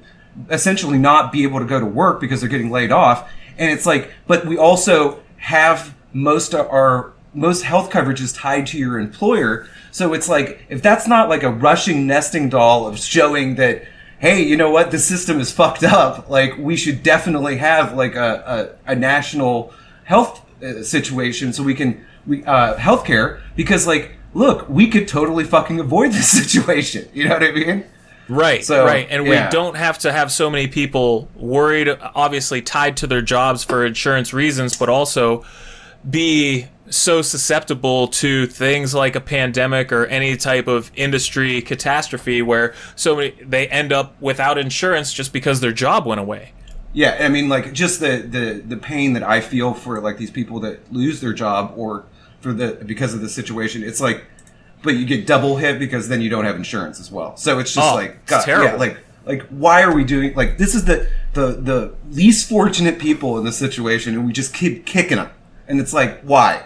[0.49, 3.85] essentially not be able to go to work because they're getting laid off and it's
[3.85, 8.99] like but we also have most of our most health coverage is tied to your
[8.99, 9.67] employer.
[9.91, 13.83] So it's like if that's not like a Russian nesting doll of showing that
[14.19, 14.91] hey, you know what?
[14.91, 16.29] The system is fucked up.
[16.29, 21.73] Like, we should definitely have like a, a, a national health uh, situation so we
[21.73, 27.07] can we uh, healthcare because like, look, we could totally fucking avoid this situation.
[27.13, 27.85] You know what I mean?
[28.29, 29.07] Right, So, right.
[29.09, 29.47] And yeah.
[29.47, 33.83] we don't have to have so many people worried, obviously tied to their jobs for
[33.83, 35.43] insurance reasons, but also
[36.07, 42.73] be so susceptible to things like a pandemic or any type of industry catastrophe where
[42.95, 46.53] so many they end up without insurance just because their job went away.
[46.93, 50.31] Yeah, I mean, like just the the the pain that I feel for like these
[50.31, 52.05] people that lose their job or
[52.41, 53.83] for the because of the situation.
[53.83, 54.23] It's like,
[54.81, 57.37] but you get double hit because then you don't have insurance as well.
[57.37, 58.65] So it's just Oh, like, it's terrible.
[58.71, 62.97] yeah, like like why are we doing like this is the the the least fortunate
[62.97, 65.29] people in this situation, and we just keep kicking them,
[65.69, 66.61] and it's like why?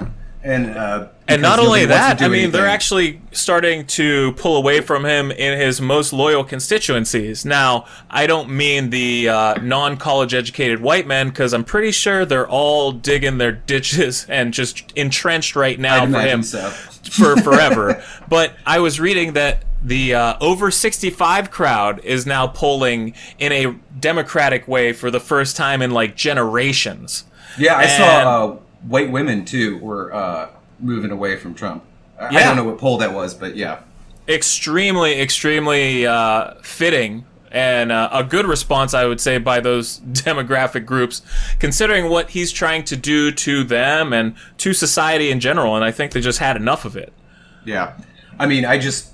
[0.45, 5.05] And uh, And not only that, I mean, they're actually starting to pull away from
[5.05, 7.45] him in his most loyal constituencies.
[7.45, 12.25] Now, I don't mean the uh, non college educated white men, because I'm pretty sure
[12.25, 16.69] they're all digging their ditches and just entrenched right now I'd for him so.
[17.11, 18.03] for forever.
[18.27, 23.75] but I was reading that the uh, over 65 crowd is now polling in a
[23.97, 27.23] democratic way for the first time in like generations.
[27.57, 31.83] Yeah, I And- saw uh, white women too were uh, moving away from Trump.
[32.19, 33.79] I- I don't know what poll that was, but yeah.
[34.27, 40.85] extremely, extremely uh, fitting and uh, a good response, I would say, by those demographic
[40.85, 41.21] groups,
[41.59, 45.75] considering what he's trying to do to them and to society in general.
[45.75, 47.13] And I think they just had enough of it.
[47.65, 47.93] Yeah,
[48.39, 49.11] I mean, I just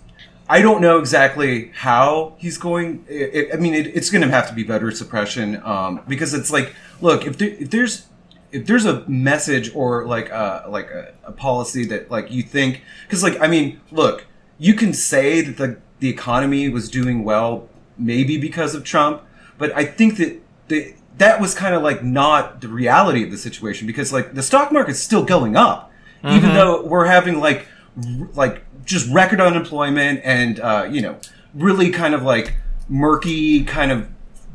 [0.48, 3.06] I don't know exactly how he's going.
[3.10, 6.34] It, it- I mean, it, it's going to have to be voter suppression um, because
[6.34, 8.08] it's like, look, if there, if there's
[8.52, 12.82] if there's a message or like a like a, a policy that like you think
[13.04, 14.26] because like I mean, look,
[14.58, 19.22] you can say that the the economy was doing well maybe because of Trump,
[19.58, 23.38] but I think that the that was kind of like not the reality of the
[23.38, 25.92] situation because like the stock market's still going up
[26.24, 31.18] even though we're having like r- like just record unemployment and uh, you know
[31.54, 32.56] really kind of like
[32.88, 34.08] murky kind of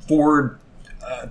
[0.09, 0.59] forward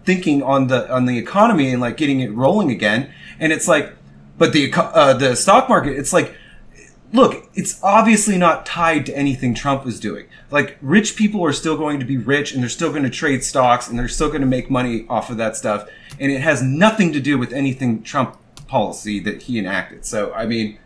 [0.04, 3.94] thinking on the on the economy and like getting it rolling again and it's like
[4.38, 6.36] but the uh, the stock market it's like
[7.14, 10.26] look, it's obviously not tied to anything Trump was doing.
[10.50, 13.44] Like, rich people are still going to be rich and they're still going to trade
[13.44, 15.88] stocks and they're still going to make money off of that stuff.
[16.20, 20.06] And it has nothing to do with anything Trump policy that he enacted.
[20.06, 20.80] So, I mean,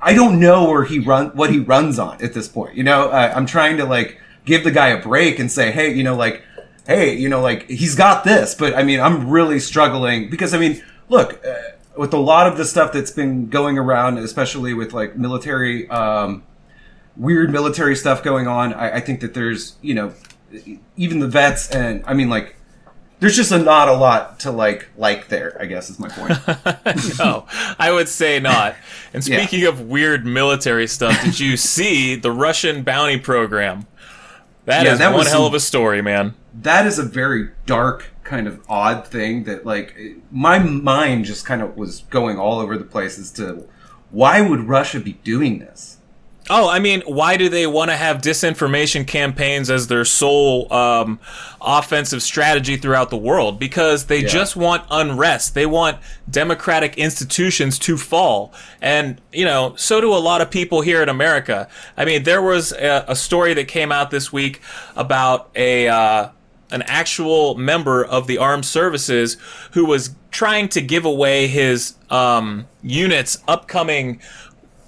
[0.00, 2.74] I don't know where he run, what he runs on at this point.
[2.74, 6.02] You know, I'm trying to like give the guy a break and say, hey, you
[6.02, 6.42] know, like,
[6.88, 10.58] hey, you know, like he's got this, but I mean, I'm really struggling because I
[10.58, 11.54] mean, look, uh,
[11.96, 16.42] with a lot of the stuff that's been going around, especially with like military, um,
[17.16, 20.14] weird military stuff going on, I, I think that there's, you know,
[20.96, 22.56] even the vets and I mean, like,
[23.20, 25.56] there's just a, not a lot to like like there.
[25.60, 26.38] I guess is my point.
[27.18, 27.46] no,
[27.76, 28.76] I would say not.
[29.12, 29.38] And Yeah.
[29.44, 33.88] speaking of weird military stuff, did you see the Russian bounty program?
[34.68, 36.34] That is Yeah, that one hell of a story, man.
[36.60, 39.94] that is a very dark kind of odd thing that like
[40.30, 43.66] my mind just kind of was going all over the place as to
[44.10, 45.97] why would Russia be doing this?
[46.50, 51.20] Oh, I mean, why do they want to have disinformation campaigns as their sole um,
[51.60, 53.58] offensive strategy throughout the world?
[53.58, 54.28] Because they Yeah.
[54.28, 55.54] just want unrest.
[55.54, 55.98] They want
[56.30, 58.52] democratic institutions to fall.
[58.80, 61.68] And, you know, so do a lot of people here in America.
[61.96, 64.60] I mean, there was a, a story that came out this week
[64.96, 65.88] about a.
[65.88, 66.28] Uh,
[66.70, 69.38] an actual member of the armed services
[69.70, 74.20] who was trying to give away his um, unit's upcoming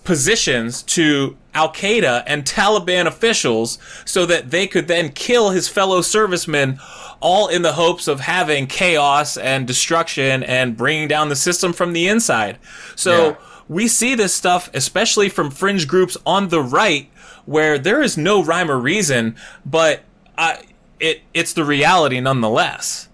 [0.05, 6.01] positions to Al Qaeda and Taliban officials so that they could then kill his fellow
[6.01, 6.79] servicemen,
[7.21, 11.93] all in the hopes of having chaos and destruction and bringing down the system from
[11.93, 12.59] the inside.
[12.97, 13.35] So Yeah.
[13.69, 17.09] we see this stuff, especially from fringe groups on the right,
[17.47, 19.35] where there is no rhyme or reason,
[19.67, 20.01] but
[20.39, 20.63] I,
[21.01, 23.09] it it's the reality nonetheless.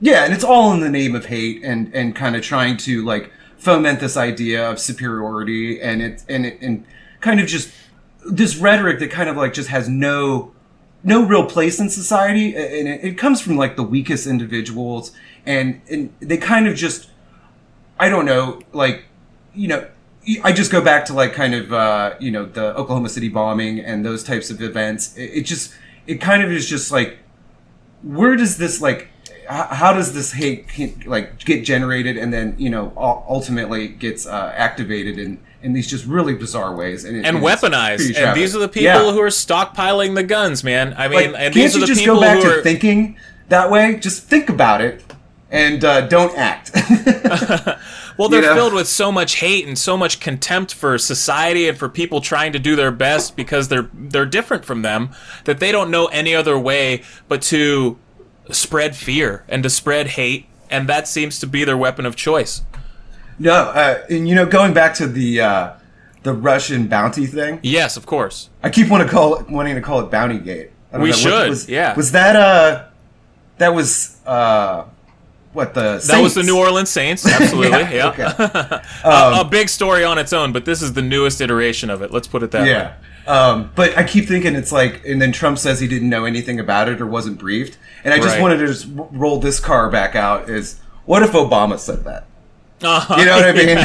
[0.00, 3.04] Yeah, and it's all in the name of hate and and kind of trying to
[3.04, 6.84] like foment this idea of superiority and it and it and
[7.24, 7.70] kind of just
[8.24, 10.52] this rhetoric that kind of like just has no
[11.02, 15.12] no real place in society and it, comes from like the weakest individuals
[15.44, 17.10] and and they kind of just
[17.98, 19.04] I don't know like
[19.54, 19.86] you know
[20.42, 23.80] I just go back to like kind of uh, you know the Oklahoma City bombing
[23.80, 25.14] and those types of events.
[25.18, 25.74] It, it just
[26.06, 27.18] it kind of is just like
[28.02, 29.08] where does this like
[29.48, 35.18] how does this hate like get generated and then you know ultimately gets uh, activated
[35.18, 38.14] in in these just really bizarre ways and, it- and it's weaponized.
[38.16, 39.12] And these are the people Yeah.
[39.12, 40.94] who are stockpiling the guns, man.
[40.96, 42.58] I mean, like, and can't these are you the just people go back who to
[42.58, 43.16] are thinking
[43.48, 45.02] that way just think about it
[45.50, 46.70] and uh, don't act
[48.18, 48.54] well, they're you know?
[48.54, 52.52] filled with so much hate and so much contempt for society and for people trying
[52.52, 55.10] to do their best because they're they're different from them
[55.44, 57.98] that they don't know any other way but to
[58.50, 62.62] spread fear and to spread hate, and that seems to be their weapon of choice.
[63.38, 65.72] No uh, and you know going back to the uh,
[66.22, 68.50] the Russian bounty thing Yes, of course.
[68.62, 70.70] I keep want to call it, wanting to call it Bounty Gate.
[70.92, 71.94] We know, should, was, yeah.
[71.94, 72.86] Was that uh
[73.58, 74.84] that was uh
[75.52, 77.78] what the That was the New Orleans Saints, absolutely.
[77.96, 78.08] yeah.
[78.08, 78.24] okay.
[79.04, 82.10] a, a big story on its own, but this is the newest iteration of it.
[82.10, 82.70] Let's put it that way.
[82.70, 82.94] Yeah.
[83.26, 86.58] Um, but I keep thinking it's like, and then Trump says he didn't know anything
[86.60, 87.78] about it or wasn't briefed.
[88.02, 88.42] And I just Right.
[88.42, 92.26] wanted to just roll this car back out is what if Obama said that?
[92.84, 93.16] Uh-huh.
[93.18, 93.78] You know what I mean?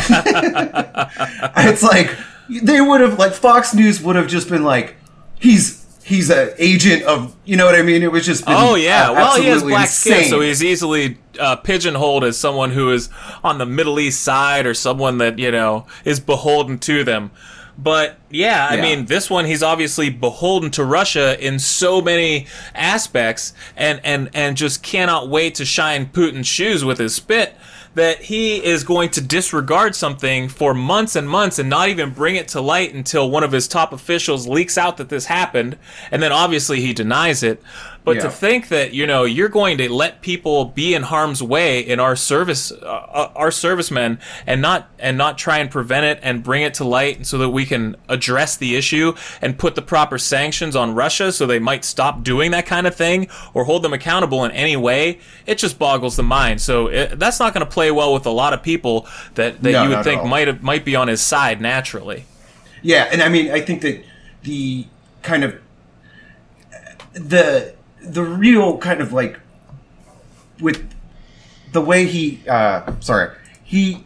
[1.72, 2.16] it's like,
[2.64, 4.96] they would have, like, Fox News would have just been like,
[5.40, 8.04] he's, he's an agent of, you know what I mean?
[8.04, 11.18] It was just, been, Oh yeah, uh, well he has black skin, so he's easily
[11.40, 13.10] uh, pigeonholed as someone who is
[13.44, 17.32] on the Middle East side or someone that you know is beholden to them.
[17.78, 18.82] But yeah, I Yeah.
[18.82, 24.58] mean, this one he's obviously beholden to Russia in so many aspects, and and and
[24.58, 27.56] just cannot wait to shine Putin's shoes with his spit.
[27.96, 32.36] That he is going to disregard something for months and months and not even bring
[32.36, 35.78] it to light until one of his top officials leaks out that this happened,
[36.12, 37.62] and then obviously he denies it.
[38.16, 41.80] But to think that you know you're going to let people be in harm's way
[41.80, 46.20] in our service, uh, uh, our servicemen, and not and not try and prevent it
[46.22, 49.82] and bring it to light, so that we can address the issue and put the
[49.82, 53.84] proper sanctions on Russia, so they might stop doing that kind of thing or hold
[53.84, 55.20] them accountable in any way.
[55.46, 56.62] It just boggles the mind.
[56.62, 59.72] So it, that's not going to play well with a lot of people that that
[59.72, 62.26] No, you would think might have, might be on his side naturally.
[62.82, 64.04] Yeah, and I mean, I think that
[64.44, 64.86] the
[65.22, 65.60] kind of
[67.14, 69.40] the the real kind of like
[70.60, 70.90] with
[71.72, 74.04] the way he uh sorry he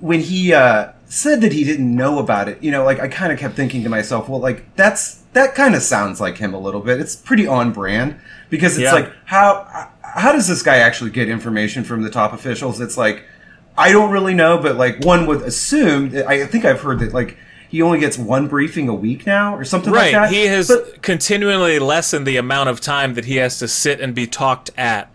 [0.00, 3.32] when he uh said that he didn't know about it you know like i kind
[3.32, 6.58] of kept thinking to myself well like that's that kind of sounds like him a
[6.58, 8.92] little bit it's pretty on brand because it's Yeah.
[8.94, 13.24] like how how does this guy actually get information from the top officials it's like
[13.78, 16.12] I don't really know, but like one would assume.
[16.26, 17.38] I think I've heard that like
[17.70, 20.18] he only gets one briefing a week now, or something like that.
[20.18, 20.30] Right.
[20.32, 24.14] He has But- continually lessened the amount of time that he has to sit and
[24.14, 25.08] be talked at.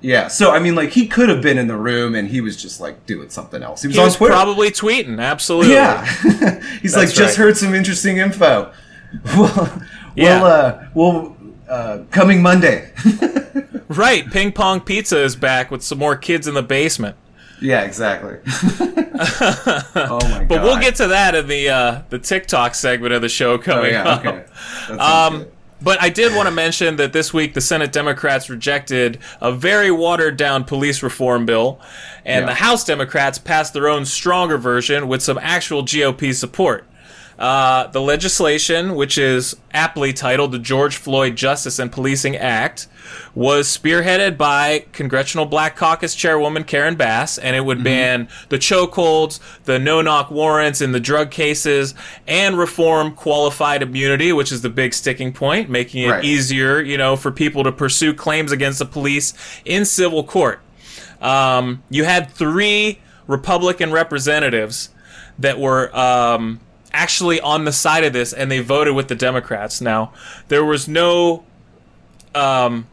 [0.00, 0.28] yeah.
[0.28, 2.80] So I mean, like he could have been in the room and he was just
[2.80, 3.82] like doing something else.
[3.82, 4.32] He was He on was Twitter.
[4.32, 5.20] probably tweeting.
[5.20, 5.72] Absolutely.
[5.74, 6.04] yeah.
[6.82, 7.44] He's like just right.
[7.46, 8.72] heard some interesting info.
[9.36, 9.72] we'll,
[10.14, 10.40] Yeah.
[10.42, 11.36] we'll, uh, we'll
[11.68, 12.90] uh, coming Monday.
[13.88, 14.30] Right.
[14.30, 17.16] Ping pong pizza is back with some more kids in the basement.
[17.60, 18.36] Yeah, exactly.
[18.46, 20.48] oh my god.
[20.48, 23.58] But we'll get to that in the uh, the TikTok segment of the show Oh
[23.58, 24.08] coming yeah.
[24.08, 24.24] up.
[24.24, 24.44] Okay.
[24.98, 25.52] Um, good.
[25.80, 29.90] But I did want to mention that this week the Senate Democrats rejected a very
[29.92, 31.80] watered down police reform bill,
[32.24, 32.46] and Yeah.
[32.46, 36.84] the House Democrats passed their own stronger version with some actual GOP support.
[37.38, 42.88] Uh, the legislation, which is aptly titled the George Floyd Justice and Policing Act,
[43.32, 49.38] was spearheaded by Congressional Black Caucus Chairwoman Karen Bass, and it would ban the chokeholds,
[49.64, 51.94] the no knock warrants in the drug cases,
[52.26, 56.24] and reform qualified immunity, which is the big sticking point, making it Right.
[56.24, 59.32] easier, you know, for people to pursue claims against the police
[59.64, 60.60] in civil court.
[61.22, 64.88] Um, you had three Republican representatives
[65.38, 66.58] that were um,
[66.92, 69.80] actually on the side of this, and they voted with the Democrats.
[69.80, 70.12] Now,
[70.48, 71.44] there was no.
[72.34, 72.86] Um,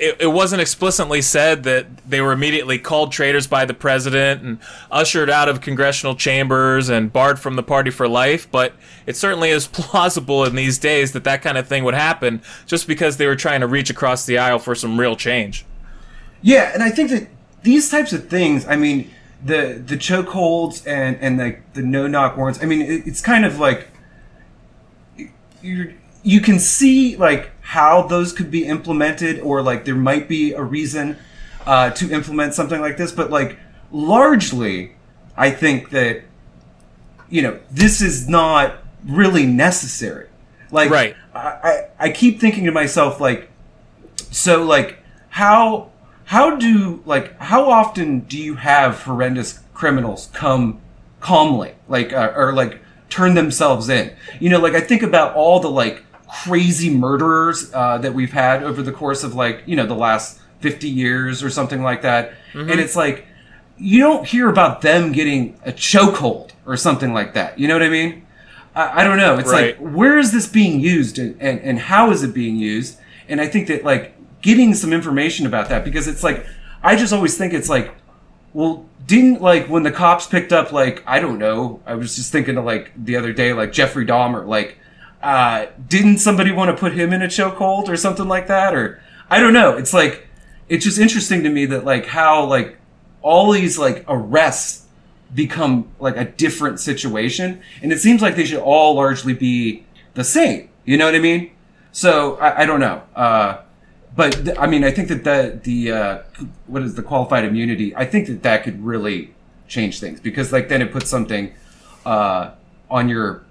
[0.00, 4.58] it, it wasn't explicitly said that they were immediately called traitors by the president and
[4.90, 8.72] ushered out of congressional chambers and barred from the party for life, but
[9.06, 12.88] it certainly is plausible in these days that that kind of thing would happen just
[12.88, 15.66] because they were trying to reach across the aisle for some real change.
[16.40, 17.28] Yeah, and I think that
[17.62, 19.10] these types of things, I mean,
[19.44, 22.62] the the chokeholds and and like the no knock warrants.
[22.62, 23.88] I mean, it, it's kind of like
[25.62, 30.52] you you can see like how those could be implemented, or like there might be
[30.52, 31.16] a reason
[31.66, 33.12] uh, to implement something like this.
[33.12, 33.58] But like
[33.90, 34.96] largely,
[35.36, 36.22] I think that
[37.28, 40.28] you know this is not really necessary.
[40.70, 41.16] Like, Right.
[41.34, 43.50] I, I I keep thinking to myself like
[44.30, 44.98] so like
[45.30, 45.90] how
[46.30, 50.80] how do like how often do you have horrendous criminals come
[51.18, 52.78] calmly like uh, or like
[53.08, 56.04] turn themselves in you know like i think about all the like
[56.44, 60.38] crazy murderers uh, that we've had over the course of like you know the last
[60.60, 63.26] 50 years or something like that and it's like
[63.76, 67.82] you don't hear about them getting a chokehold or something like that you know what
[67.82, 68.24] i mean
[68.72, 69.36] I, I don't know.
[69.36, 69.76] It's Right.
[69.80, 72.98] like where is this being used and, and, and how is it being used?
[73.28, 76.46] And I think that like getting some information about that because it's like
[76.82, 77.94] I just always think it's like
[78.52, 82.32] well didn't like when the cops picked up like I don't know I was just
[82.32, 84.78] thinking of like the other day like Jeffrey Dahmer like
[85.22, 88.74] uh didn't somebody want to put him in a chokehold or something like that?
[88.74, 90.26] Or I don't know it's like
[90.68, 92.78] it's just interesting to me that like how like
[93.22, 94.86] all these like arrests
[95.34, 99.84] become like a different situation and it seems like they should all largely be
[100.14, 101.52] the same you know what i mean?
[101.92, 103.58] So i, I don't know uh,
[104.16, 106.18] but th- i mean i think that the the uh,
[106.66, 109.32] what is the qualified immunity i think that that could really
[109.68, 111.52] change things because like then it puts something
[112.06, 112.50] uh,
[112.90, 113.42] on your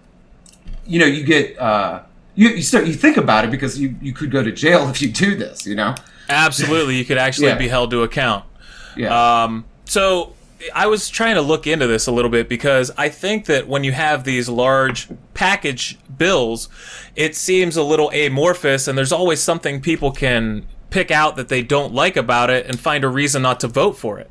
[0.86, 2.02] you know you get uh,
[2.36, 5.02] you, you start you think about it because you you could go to jail if
[5.02, 5.94] you do this you know
[6.32, 7.58] Absolutely, you could actually Yeah.
[7.58, 8.46] be held to account.
[8.96, 9.10] yeah
[9.44, 10.34] Um, so
[10.74, 13.84] I was trying to look into this a little bit because I think that when
[13.84, 16.70] you have these large package bills,
[17.16, 21.62] it seems a little amorphous, and there's always something people can pick out that they
[21.62, 24.30] don't like about it and find a reason not to vote for it.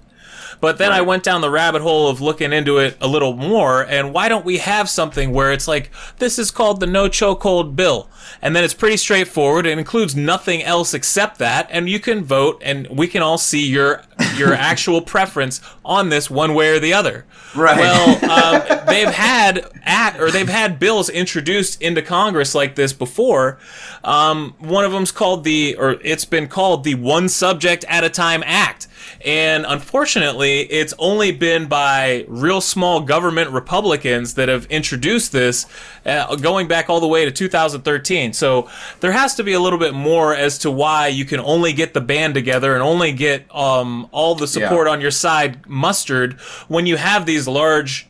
[0.60, 3.82] But then I went down the rabbit hole of looking into it a little more,
[3.82, 7.76] and why don't we have something where it's like, this is called the no chokehold
[7.76, 8.10] bill,
[8.42, 9.66] and then it's pretty straightforward.
[9.66, 13.68] It includes nothing else except that, and you can vote, and we can all see
[13.68, 14.02] your
[14.38, 17.24] your actual preference on this one way or the other.
[17.54, 17.78] Right.
[17.78, 23.58] Well, um, they've had at or they've had bills introduced into Congress like this before.
[24.04, 28.10] Um, one of them's called the, or it's been called the One Subject at a
[28.10, 28.87] Time Act.
[29.24, 35.66] And unfortunately, it's only been by real small government Republicans that have introduced this,
[36.06, 38.32] uh, going back all the way to 2013.
[38.32, 38.68] So
[39.00, 41.94] there has to be a little bit more as to why you can only get
[41.94, 44.92] the band together and only get um, all the support Yeah.
[44.92, 46.34] on your side mustered
[46.68, 48.06] when you have these large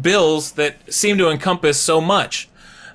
[0.00, 2.48] bills that seem to encompass so much.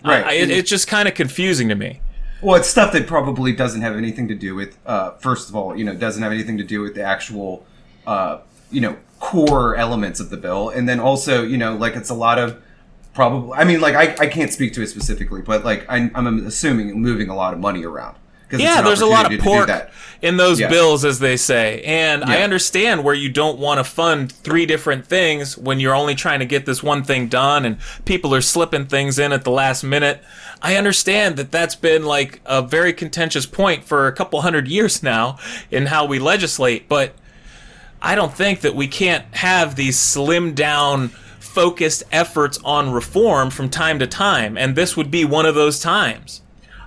[0.05, 0.25] Right.
[0.25, 1.99] I, it, it's just kind of confusing to me.
[2.41, 4.77] Well, it's stuff that probably doesn't have anything to do with.
[4.85, 7.65] Uh, first of all, you know, doesn't have anything to do with the actual,
[8.05, 8.39] uh,
[8.71, 12.13] you know, core elements of the bill, and then also, you know, like it's a
[12.15, 12.61] lot of
[13.13, 13.53] probably.
[13.53, 17.01] I mean, like I, I can't speak to it specifically, but like I, I'm assuming
[17.01, 18.17] moving a lot of money around
[18.51, 20.69] Yeah, there's a lot of opportunity to do pork in those Yeah.
[20.69, 21.81] bills, as they say.
[21.83, 26.15] And I understand where you don't want to fund three different things when you're only
[26.15, 29.51] trying to get this one thing done and people are slipping things in at the
[29.51, 30.23] last minute.
[30.61, 35.03] I understand that that's been like a very contentious point for a couple hundred years
[35.03, 35.37] now
[35.71, 37.13] in how we legislate, but
[38.01, 43.69] I don't think that we can't have these slim down focused efforts on reform from
[43.69, 46.41] time to time and this would be one of those times.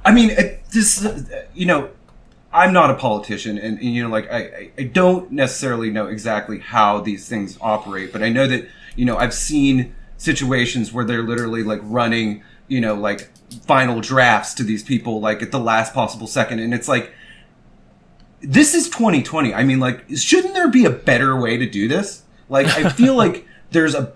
[0.04, 0.30] I mean,
[0.72, 1.06] this,
[1.54, 1.90] you know,
[2.52, 7.00] I'm not a politician, and, you know, like I- I don't necessarily know exactly how
[7.00, 8.66] these things operate, but I know that
[8.96, 13.28] you know I've seen situations where they're literally like running you know, like
[13.66, 16.60] final drafts to these people, like at the last possible second.
[16.60, 17.12] And it's like,
[18.40, 19.52] this is 2020.
[19.52, 22.22] I mean, like, shouldn't there be a better way to do this?
[22.48, 24.12] Like, I feel like there's a,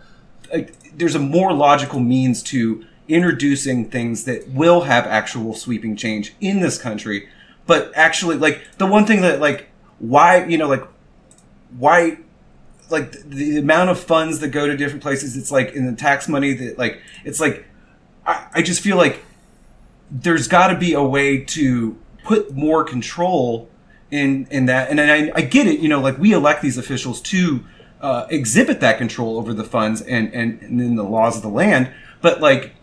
[0.52, 6.34] a there's a more logical means to introducing things that will have actual sweeping change
[6.40, 7.28] in this country.
[7.66, 10.86] But actually, like, the one thing that, like, why, you know, like,
[11.76, 12.18] why,
[12.88, 15.92] like, the, the amount of funds that go to different places, it's like in the
[15.92, 17.66] tax money that, like, it's like,
[18.26, 19.22] I, I just feel like
[20.10, 23.68] there's got to be a way to put more control
[24.10, 24.90] in in that.
[24.90, 27.64] And I, I get it, you know, like we elect these officials to
[28.00, 31.48] uh, exhibit that control over the funds and and and in the laws of the
[31.48, 32.74] land, but like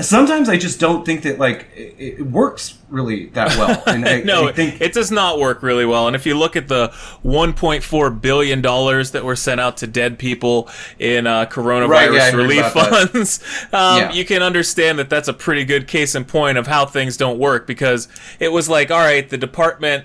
[0.00, 3.82] sometimes I just don't think that like it, it works really that well.
[3.86, 6.06] And I, no, I think it does not work really well.
[6.06, 6.88] And if you look at the
[7.24, 10.68] 1.4 billion dollars that were sent out to dead people
[10.98, 13.42] in uh, coronavirus Right, yeah, relief funds,
[13.72, 14.12] um, Yeah.
[14.12, 17.38] you can understand that that's a pretty good case in point of how things don't
[17.38, 18.08] work because
[18.40, 20.04] it was like, all right, the department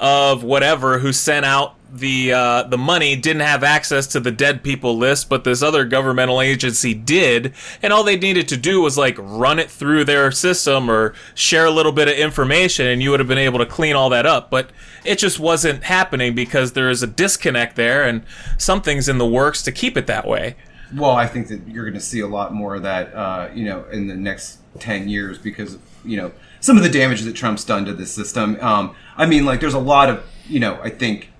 [0.00, 4.62] of whatever who sent out the uh, the money didn't have access to the dead
[4.62, 8.96] people list, but this other governmental agency did, and all they needed to do was
[8.96, 13.10] like run it through their system or share a little bit of information, and you
[13.10, 14.50] would have been able to clean all that up.
[14.50, 14.70] But
[15.04, 18.22] it just wasn't happening because there is a disconnect there, and
[18.56, 20.56] something's in the works to keep it that way.
[20.94, 23.64] well, I think that you're going to see a lot more of that, uh, you
[23.66, 26.32] know, in the next ten years because you know
[26.62, 28.56] some of the damage that Trump's done to this system.
[28.62, 31.30] Um, I mean, like there's a lot of you know, I think,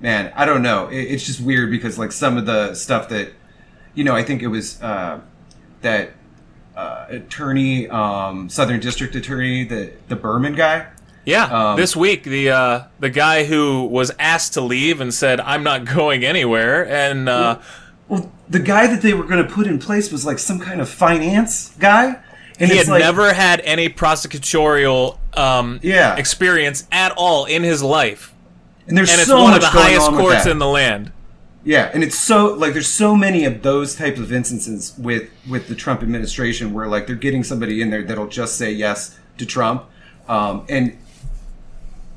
[0.00, 0.88] man, I don't know.
[0.88, 3.32] It, it's just weird because like some of the stuff that,
[3.94, 5.20] you know, I think it was uh,
[5.82, 6.12] that
[6.76, 10.86] uh, attorney, um, Southern District attorney, the the Berman guy.
[11.24, 15.40] Yeah, Um, this week the uh, the guy who was asked to leave and said,
[15.40, 17.58] "I'm not going anywhere," and uh,
[18.08, 20.80] Well, the guy that they were going to put in place was like some kind
[20.80, 22.22] of finance guy,
[22.60, 26.16] and he had like, never had any prosecutorial um, Yeah.
[26.16, 28.34] experience at all in his life,
[28.86, 31.12] and there's and it's so one much of the going highest courts in the land.
[31.64, 35.68] Yeah, and it's so like there's so many of those types of instances with with
[35.68, 39.44] the Trump administration where like they're getting somebody in there that'll just say yes to
[39.46, 39.84] Trump,
[40.28, 40.96] um, and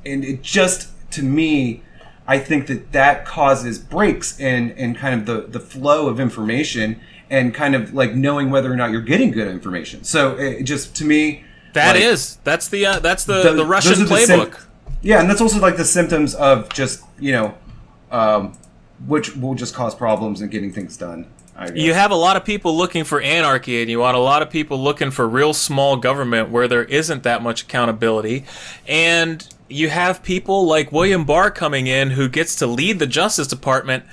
[0.06, 1.82] and it just to me,
[2.28, 7.00] I think that that causes breaks in in kind of the the flow of information
[7.32, 10.04] and kind of like knowing whether or not you're getting good information.
[10.04, 13.66] So it just to me, That like, is that's the uh, that's the Those- the
[13.66, 14.60] Russian are the sim- playbook.
[15.02, 17.56] yeah, and that's also like the symptoms of just you know,
[18.12, 18.54] um,
[19.08, 21.26] which will just cause problems in getting things done.
[21.76, 24.50] You have a lot of people looking for anarchy, and you want a lot of
[24.50, 28.46] people looking for real small government where there isn't that much accountability.
[28.88, 33.46] And you have people like William Barr coming in who gets to lead the Justice
[33.48, 34.06] Department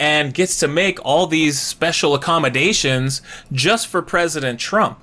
[0.00, 3.20] and gets to make all these special accommodations
[3.52, 4.98] just for President Trump.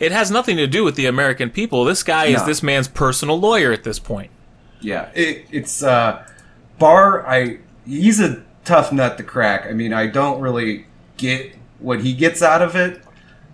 [0.00, 1.84] It has nothing to do with the American people.
[1.84, 4.30] This guy is this man's personal lawyer at this point.
[4.80, 6.26] yeah, it, it's uh,
[6.78, 7.26] Barr.
[7.26, 9.66] I he's a tough nut to crack.
[9.66, 10.86] I mean, I don't really
[11.16, 13.02] get what he gets out of it,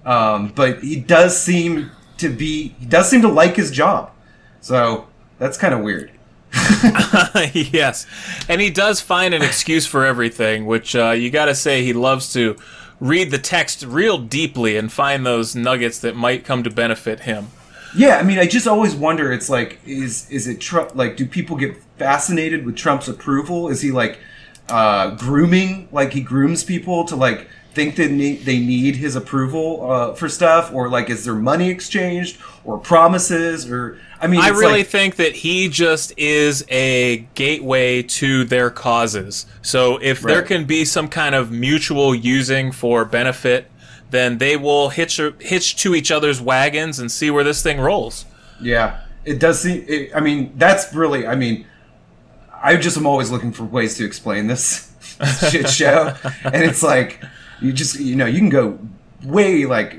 [0.04, 2.74] um, but he does seem to be.
[2.78, 4.12] He does seem to like his job,
[4.60, 6.12] so that's kind of weird.
[7.52, 8.06] yes,
[8.48, 11.92] and he does find an excuse for everything, which uh, you got to say he
[11.92, 12.56] loves to
[13.00, 17.48] read the text real deeply and find those nuggets that might come to benefit him.
[17.96, 19.32] Yeah, I mean, I just always wonder.
[19.32, 20.94] It's like, is is it Trump?
[20.94, 23.68] Like, do people get fascinated with Trump's approval?
[23.68, 24.18] Is he like
[24.68, 25.88] uh, grooming?
[25.92, 30.28] Like, he grooms people to like think that ne- they need his approval uh, for
[30.28, 33.70] stuff, or like, is there money exchanged or promises?
[33.70, 38.70] Or I mean, I really like, think that he just is a gateway to their
[38.70, 39.46] causes.
[39.62, 43.70] So if there can be some kind of mutual using for benefit,
[44.10, 48.24] then they will hitch hitch to each other's wagons and see where this thing rolls.
[48.60, 49.84] yeah, it does seem.
[49.88, 51.26] It, I mean, that's really.
[51.26, 51.66] I mean,
[52.62, 54.92] I just am always looking for ways to explain this
[55.50, 56.14] shit show,
[56.44, 57.22] and it's like
[57.64, 58.78] you just you know you can go
[59.24, 59.96] way like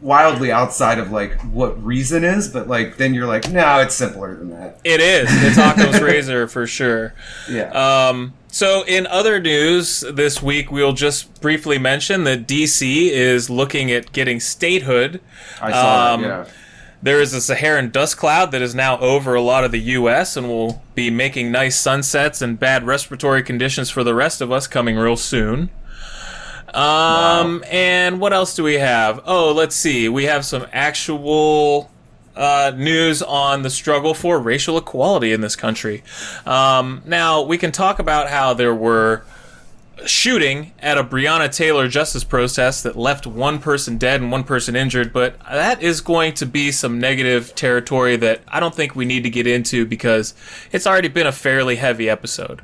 [0.00, 4.36] wildly outside of like what reason is, but like then you're like, no, it's simpler
[4.36, 4.80] than that.
[4.84, 5.28] It is.
[5.30, 7.14] It's Occam's razor for sure.
[7.50, 7.70] Yeah.
[8.08, 13.90] Um, so, in other news this week, we'll just briefly mention that DC is looking
[13.90, 15.20] at getting statehood.
[15.60, 16.28] I saw um, that.
[16.28, 16.52] Yeah.
[17.02, 20.36] There is a Saharan dust cloud that is now over a lot of the U.S.
[20.36, 24.66] and will be making nice sunsets and bad respiratory conditions for the rest of us
[24.66, 25.68] coming real soon.
[26.76, 29.22] Um, and what else do we have?
[29.24, 30.10] Oh, let's see.
[30.10, 31.90] We have some actual
[32.36, 36.04] uh, news on the struggle for racial equality in this country.
[36.44, 39.24] Um, now, we can talk about how there were
[40.04, 44.76] shooting at a Breonna Taylor justice protest that left one person dead and one person
[44.76, 49.06] injured, but that is going to be some negative territory that I don't think we
[49.06, 50.34] need to get into because
[50.72, 52.60] it's already been a fairly heavy episode.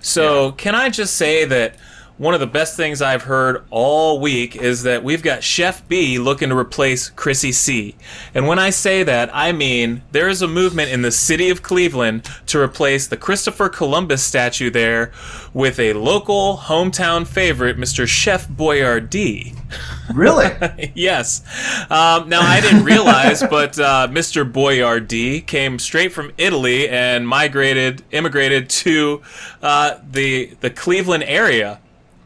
[0.00, 0.54] So, yeah.
[0.56, 1.76] can I just say that
[2.22, 6.20] one of the best things I've heard all week is that we've got Chef B
[6.20, 7.96] looking to replace Chrissy C.
[8.32, 11.64] And when I say that, I mean there is a movement in the city of
[11.64, 15.10] Cleveland to replace the Christopher Columbus statue there
[15.52, 18.06] with a local hometown favorite, Mr.
[18.06, 19.56] Chef Boyardee.
[20.14, 20.92] Really?
[20.94, 21.42] yes.
[21.90, 24.50] Um, now I didn't realize, but uh, Mr.
[24.50, 29.22] Boyardee came straight from Italy and migrated, immigrated to
[29.62, 31.80] uh, the the Cleveland area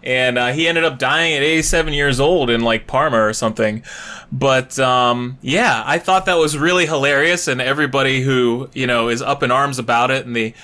[0.07, 3.83] and uh, he ended up dying at 87 years old in like Parma or something.
[4.31, 9.21] But um, yeah, I thought that was really hilarious, and everybody who you know is
[9.21, 10.55] up in arms about it and the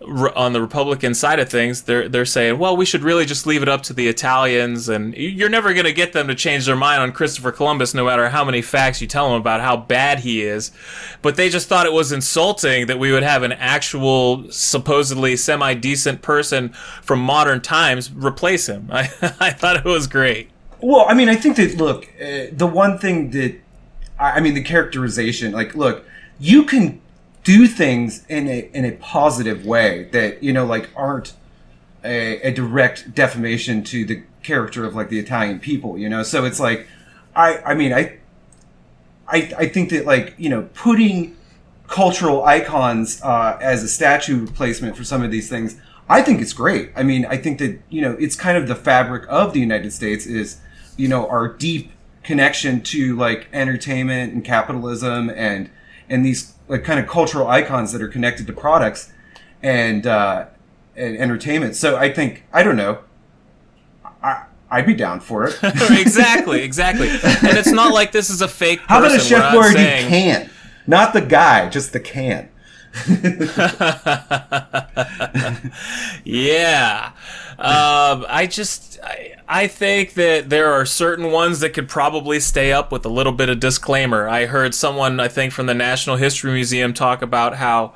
[0.00, 3.62] on the Republican side of things, they're they're saying, well, we should really just leave
[3.62, 6.76] it up to the Italians, and you're never going to get them to change their
[6.76, 10.20] mind on Christopher Columbus, no matter how many facts you tell them about how bad
[10.20, 10.70] he is.
[11.20, 15.74] But they just thought it was insulting that we would have an actual, supposedly semi
[15.74, 16.68] decent person
[17.02, 18.88] from modern times replace him.
[18.92, 20.50] I I thought it was great.
[20.80, 23.58] Well, I mean, I think that look, uh, the one thing that
[24.18, 26.04] I mean, the characterization, like, look,
[26.40, 27.00] you can
[27.48, 31.32] do things in a in a positive way that you know like aren't
[32.04, 35.96] a, a direct defamation to the character of like the Italian people.
[35.96, 36.86] You know, so it's like
[37.34, 38.18] I I mean I
[39.26, 41.38] I I think that like you know putting
[41.86, 45.80] cultural icons uh, as a statue replacement for some of these things.
[46.06, 46.90] I think it's great.
[46.94, 49.94] I mean, I think that you know it's kind of the fabric of the United
[49.94, 50.60] States is
[50.98, 51.92] you know our deep
[52.22, 55.70] connection to like entertainment and capitalism and
[56.10, 59.12] and these like kind of cultural icons that are connected to products
[59.62, 60.46] and uh,
[60.96, 61.76] and entertainment.
[61.76, 63.00] So I think I don't know.
[64.22, 65.58] I I'd be down for it.
[65.62, 67.08] exactly, exactly.
[67.08, 68.80] And it's not like this is a fake.
[68.86, 70.50] How about a chef where you can,
[70.86, 72.50] not the guy, just the can.
[76.24, 77.12] Yeah.
[77.58, 82.72] Um, I just I, I think that there are certain ones that could probably stay
[82.72, 84.28] up with a little bit of disclaimer.
[84.28, 87.94] I heard someone I think from the National History Museum talk about how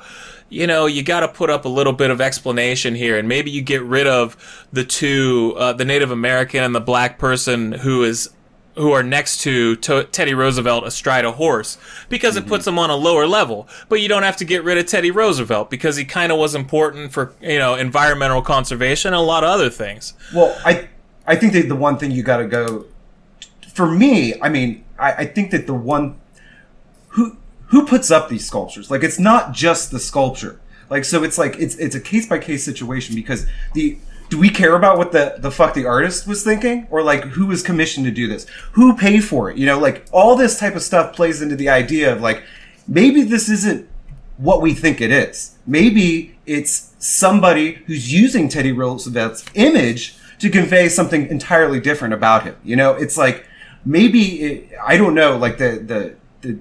[0.53, 3.49] you know, you got to put up a little bit of explanation here, and maybe
[3.49, 8.03] you get rid of the two, uh, the Native American and the black person who
[8.03, 8.29] is
[8.75, 11.77] who are next to, to Teddy Roosevelt astride a horse
[12.09, 12.45] because mm-hmm.
[12.45, 13.67] it puts them on a lower level.
[13.89, 16.55] But you don't have to get rid of Teddy Roosevelt because he kind of was
[16.55, 20.13] important for you know environmental conservation and a lot of other things.
[20.33, 20.89] Well, I
[21.27, 22.85] I think that the one thing you got to go
[23.73, 24.39] for me.
[24.41, 26.19] I mean, I, I think that the one
[27.09, 30.59] who who puts up these sculptures like it's not just the sculpture.
[30.89, 33.97] Like so, it's like it's it's a case by case situation because the
[34.29, 36.87] do we care about what the the fuck the artist was thinking?
[36.89, 38.45] Or like who was commissioned to do this?
[38.73, 39.57] Who paid for it?
[39.57, 42.43] You know like all this type of stuff plays into the idea of like
[42.87, 43.87] maybe this isn't
[44.37, 45.57] what we think it is.
[45.65, 52.55] Maybe it's somebody who's using teddy roosevelt's image to convey something entirely different about him.
[52.63, 53.47] You know it's like
[53.85, 56.59] maybe it, i don't know like the the the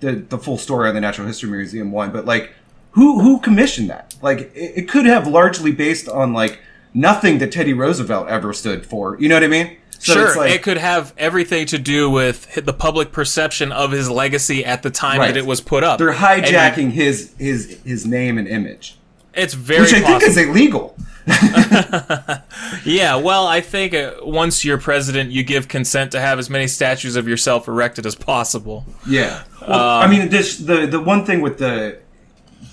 [0.00, 2.52] the, the full story on the natural history museum one but like
[2.92, 4.14] who who commissioned that?
[4.22, 6.60] Like it, it could have largely based on like
[6.94, 9.16] nothing that Teddy Roosevelt ever stood for.
[9.18, 9.76] You know what I mean?
[9.98, 14.10] So sure, like, it could have everything to do with the public perception of his
[14.10, 15.28] legacy at the time right.
[15.28, 15.98] that it was put up.
[15.98, 18.98] They're hijacking his his his name and image.
[19.32, 20.18] It's very which I possible.
[20.18, 20.96] think is illegal.
[22.84, 26.66] yeah, well, I think uh, once you're president, you give consent to have as many
[26.66, 28.84] statues of yourself erected as possible.
[29.06, 29.44] Yeah.
[29.60, 32.00] Well, um, I mean, this the the one thing with the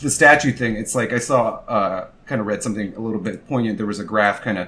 [0.01, 1.61] the statue thing, it's like I saw.
[1.67, 3.78] Uh, kind of read something a little bit poignant.
[3.78, 4.68] There was a graph kind of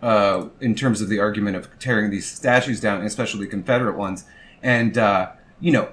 [0.00, 4.24] uh, in terms of the argument of tearing these statues down, especially Confederate ones,
[4.62, 5.90] and uh, you know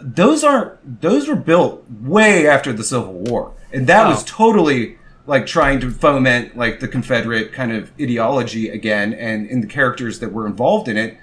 [0.00, 4.10] those aren't those were built way after the Civil War, and that wow.
[4.10, 4.96] was totally
[5.26, 10.20] like trying to foment like the Confederate kind of ideology again, and in the characters
[10.20, 11.18] that were involved in it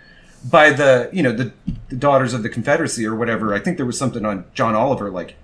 [0.49, 1.51] by the you know the,
[1.89, 3.53] the daughters of the Confederacy or whatever.
[3.53, 5.35] I think there was something on John Oliver like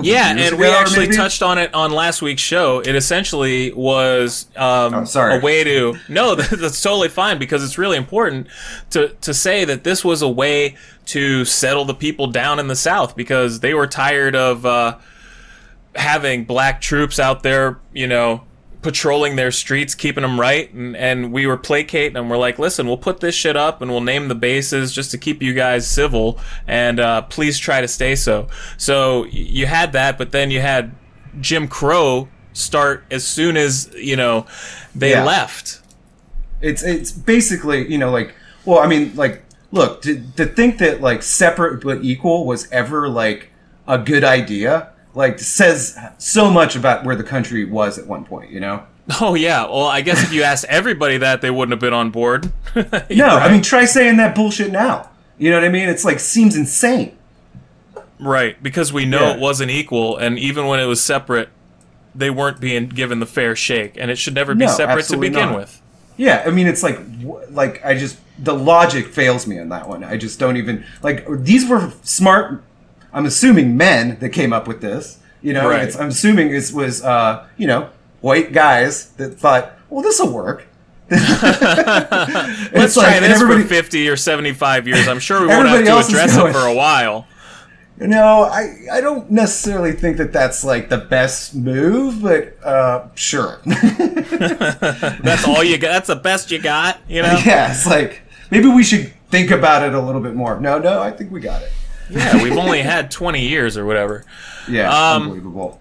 [0.00, 2.80] yeah, and we actually touched on it on last week's show.
[2.80, 5.38] It essentially was um, oh, sorry.
[5.38, 8.46] a way to no, that's totally fine because it's really important
[8.90, 10.76] to to say that this was a way
[11.06, 14.98] to settle the people down in the South because they were tired of uh,
[15.94, 18.42] having black troops out there, you know,
[18.82, 22.86] patrolling their streets, keeping them right, and, and we were placating and we're like, listen,
[22.86, 25.88] we'll put this shit up and we'll name the bases just to keep you guys
[25.88, 28.48] civil, and uh, please try to stay so.
[28.76, 30.94] So you had that, but then you had
[31.40, 34.46] Jim Crow start as soon as you know
[34.94, 35.24] they yeah.
[35.24, 35.80] left.
[36.60, 41.00] It's it's basically you know like well I mean like look to, to think that
[41.00, 43.50] like separate but equal was ever like
[43.88, 48.50] a good idea like says so much about where the country was at one point.
[48.50, 48.82] You know.
[49.20, 49.64] Oh yeah.
[49.64, 52.52] Well, I guess if you asked everybody that, they wouldn't have been on board.
[53.10, 55.10] No, I mean try saying that bullshit now.
[55.38, 55.88] You know what I mean?
[55.88, 57.16] It's like seems insane.
[58.18, 59.34] Right, because we know Yeah.
[59.34, 61.48] it wasn't equal, and even when it was separate,
[62.14, 65.16] they weren't being given the fair shake, and it should never be No, separate to
[65.16, 65.56] begin not.
[65.56, 65.82] with.
[66.16, 66.98] Yeah, I mean it's like
[67.50, 70.04] like I just the logic fails me on that one.
[70.04, 72.62] I just don't even like these were smart.
[73.12, 75.18] I'm assuming men that came up with this.
[75.42, 75.82] You know, Right.
[75.82, 77.90] it's, I'm assuming it was uh, you know
[78.20, 80.66] white guys that thought, well, this will work.
[81.10, 85.08] Let's try like- this for 50 or 75 years.
[85.08, 87.26] I'm sure we won't have to address it for a while.
[87.98, 93.60] No, I I don't necessarily think that that's like the best move, but uh, sure.
[93.66, 95.88] That's all you got.
[95.92, 97.38] That's the best you got, you know?
[97.44, 100.58] yeah, it's like maybe we should think about it a little bit more.
[100.58, 101.70] No, no, I think we got it.
[102.12, 104.24] Yeah, we've only had 20 years or whatever.
[104.68, 105.80] Yeah, Um, unbelievable.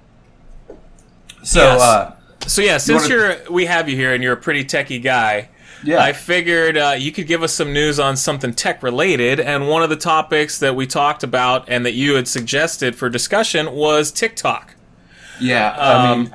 [1.43, 1.81] So, Yes.
[1.81, 2.11] uh,
[2.47, 5.49] So yeah, since wanna- you're we have you here and you're a pretty techie guy,
[5.83, 5.99] Yeah.
[6.01, 9.39] I figured uh, you could give us some news on something tech related.
[9.39, 13.09] And one of the topics that we talked about and that you had suggested for
[13.09, 14.75] discussion was TikTok.
[15.39, 16.31] yeah, I mean,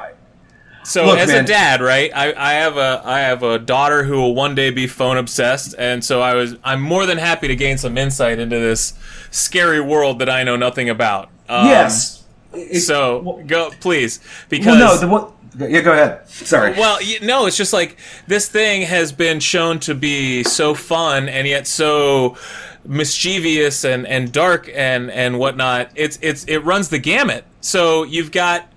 [0.87, 1.45] So Look, as man.
[1.45, 2.12] a dad, right?
[2.14, 5.74] I, I have a I have a daughter who will one day be phone obsessed,
[5.78, 8.95] and so I was I'm more than happy to gain some insight into this
[9.32, 11.28] scary world that I know nothing about.
[11.49, 12.22] Um, yes.
[12.55, 15.32] It- So well, go please because well, no, the one.
[15.70, 16.28] Yeah, go ahead.
[16.28, 16.72] Sorry.
[16.72, 21.49] Well, no, it's just like this thing has been shown to be so fun and
[21.49, 22.37] yet so
[22.84, 25.91] mischievous and, and dark and, and whatnot.
[25.95, 27.45] It's it's it runs the gamut.
[27.61, 28.68] So you've got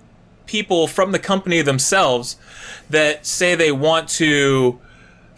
[0.50, 2.36] people from the company themselves
[2.90, 4.80] that say they want to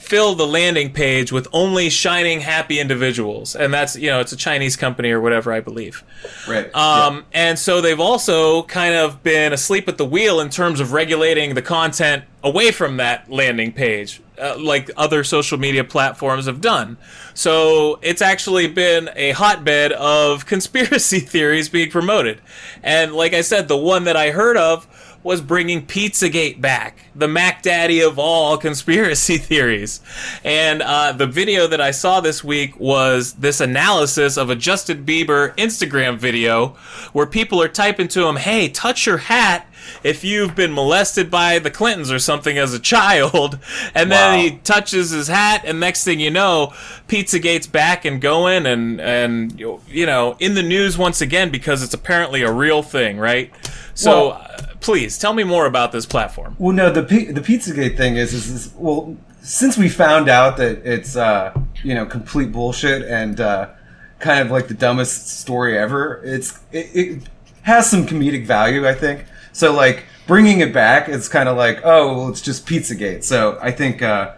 [0.03, 4.37] fill the landing page with only shining happy individuals and that's you know it's a
[4.37, 6.05] chinese company or whatever i believe
[6.49, 6.75] right.
[6.75, 10.93] um, And so they've also kind of been asleep at the wheel in terms of
[10.93, 16.61] regulating the content away from that landing page, uh, like other social media platforms have
[16.61, 16.97] done.
[17.35, 22.41] So it's actually been a hotbed of conspiracy theories being promoted.
[22.83, 24.87] And like I said, the one that I heard of
[25.23, 30.01] was bringing Pizzagate back, the Mac Daddy of all conspiracy theories.
[30.45, 35.05] And uh, the video that I saw this week was this analysis of a Justin
[35.05, 36.69] Bieber Instagram video
[37.13, 39.67] where people are typing to him, hey, touch your hat
[40.05, 43.59] if you've been molested by the Clintons or something as a child.
[43.95, 44.43] And then Wow.
[44.43, 46.73] he touches his hat, and next thing you know,
[47.09, 51.95] Pizzagate's back and going, and, and you know, in the news once again because it's
[51.95, 53.53] apparently a real thing, right?
[53.95, 54.29] So.
[54.29, 56.57] Well- uh, please tell me more about this platform.
[56.59, 60.57] Well, no, the P- the Pizzagate thing is, is is well, since we found out
[60.59, 63.71] that it's uh, you know complete bullshit and uh,
[64.19, 67.23] kind of like the dumbest story ever, it's it, it
[67.63, 69.25] has some comedic value, I think.
[69.53, 73.25] So like bringing it back, it's kind of like oh, well, it's just Pizzagate.
[73.25, 74.35] So I think uh,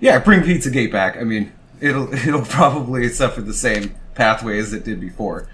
[0.00, 1.16] yeah, bring Pizzagate back.
[1.16, 5.48] I mean, it'll it'll probably suffer the same pathway as it did before,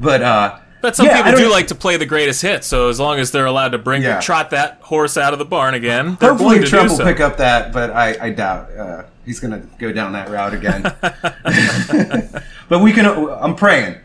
[0.00, 3.00] but uh, But some yeah, people don't- like to play the greatest hits, so as
[3.00, 4.20] long as they're allowed to bring Yeah.
[4.20, 7.04] trot that horse out of the barn again, Hopefully Trump do will so.
[7.04, 10.54] pick up that, but I, I doubt uh, he's going to go down that route
[10.54, 10.82] again.
[12.68, 13.04] but we can.
[13.06, 13.96] I'm praying.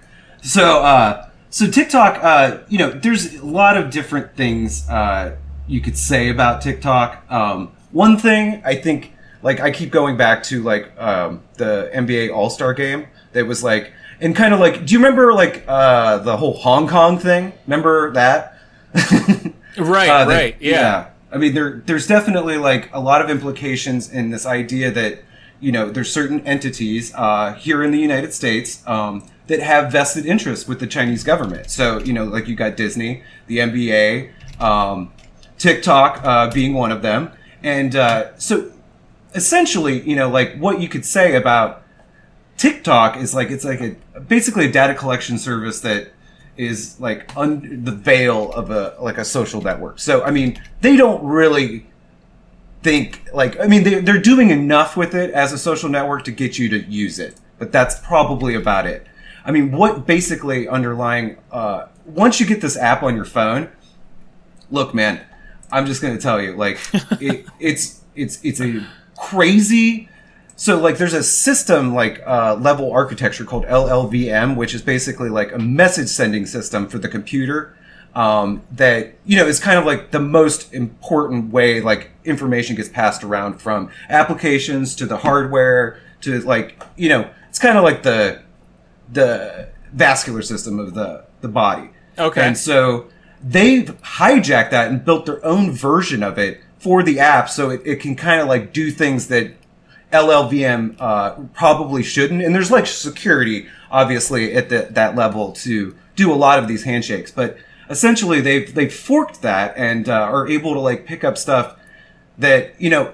[0.41, 2.23] So, uh, so TikTok.
[2.23, 5.36] Uh, you know, there's a lot of different things uh,
[5.67, 7.23] you could say about TikTok.
[7.32, 9.13] Um, one thing I think,
[9.43, 13.05] like, I keep going back to like um, the NBA All Star game.
[13.34, 16.88] That was like, and kind of like, do you remember like uh, the whole Hong
[16.88, 17.51] Kong thing?
[17.67, 18.57] Remember that?
[19.78, 21.07] Right, Uh, they- right, yeah.
[21.32, 25.24] I mean, there there's definitely like a lot of implications in this idea that
[25.61, 30.26] you know there's certain entities uh, here in the United States um, that have vested
[30.26, 31.69] interests with the Chinese government.
[31.72, 35.13] So you know, like you got Disney, the NBA, um,
[35.57, 37.32] TikTok uh, being one of them,
[37.63, 38.74] and uh, so
[39.34, 41.80] essentially, you know, like what you could say about
[42.62, 46.12] TikTok is like it's like a basically a data collection service that
[46.57, 49.97] is like under the veil of a like a social network.
[49.97, 51.88] So I mean, they don't really
[52.84, 56.32] think like I mean they they're doing enough with it as a social network to
[56.32, 59.07] get you to use it, but that's probably about it.
[59.43, 63.72] I mean, what basically underlying uh, once you get this app on your phone,
[64.70, 65.20] look, man,
[65.72, 66.80] I'm just gonna tell you, like
[67.20, 68.86] it, it's it's it's a
[69.18, 70.09] crazy.
[70.62, 75.51] So like, there's a system like uh, level architecture called LLVM, which is basically like
[75.51, 77.76] a message sending system for the computer.
[78.14, 82.89] um, that you know is kind of like the most important way like information gets
[82.89, 88.03] passed around from applications to the hardware to like you know it's kind of like
[88.03, 88.41] the
[89.12, 91.89] the vascular system of the the body.
[92.20, 92.45] Okay.
[92.45, 93.07] And so
[93.41, 97.82] they've hijacked that and built their own version of it for the app so it,
[97.84, 99.53] it can kind of like do things that
[100.12, 102.41] LLVM uh, probably shouldn't.
[102.41, 106.84] And there's like security, obviously, at the, that level to do a lot of these
[106.84, 107.32] handshakes.
[107.32, 107.57] But
[107.89, 111.78] essentially, they've they've forked that and uh, are able to like pick up stuff
[112.38, 113.14] that you know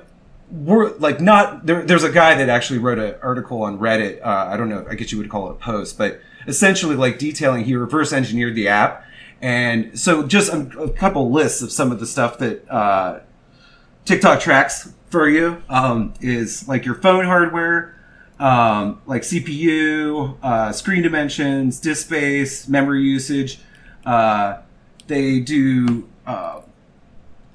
[0.50, 4.48] we're like not there, there's a guy that actually wrote an article on reddit uh,
[4.50, 7.66] i don't know i guess you would call it a post but essentially like detailing
[7.66, 9.06] he reverse engineered the app
[9.41, 13.20] and so just a, a couple lists of some of the stuff that uh,
[14.06, 17.95] tiktok tracks for you um, is like your phone hardware
[18.39, 23.60] um, like cpu uh, screen dimensions disk space memory usage
[24.05, 24.62] uh,
[25.08, 26.62] they do uh,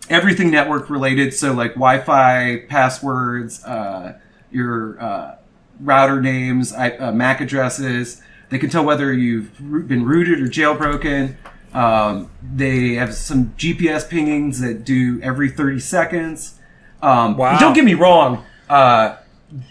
[0.09, 1.35] everything network related.
[1.35, 4.19] So like Wi-Fi passwords, uh,
[4.51, 5.37] your uh,
[5.81, 8.23] router names, uh, MAC addresses.
[8.51, 9.57] They can tell whether you've
[9.89, 11.37] been rooted or jailbroken.
[11.73, 16.59] Um, they have some GPS pingings that do every 30 seconds.
[17.03, 17.59] Um, Wow.
[17.59, 18.45] Don't get me wrong.
[18.69, 19.17] Uh,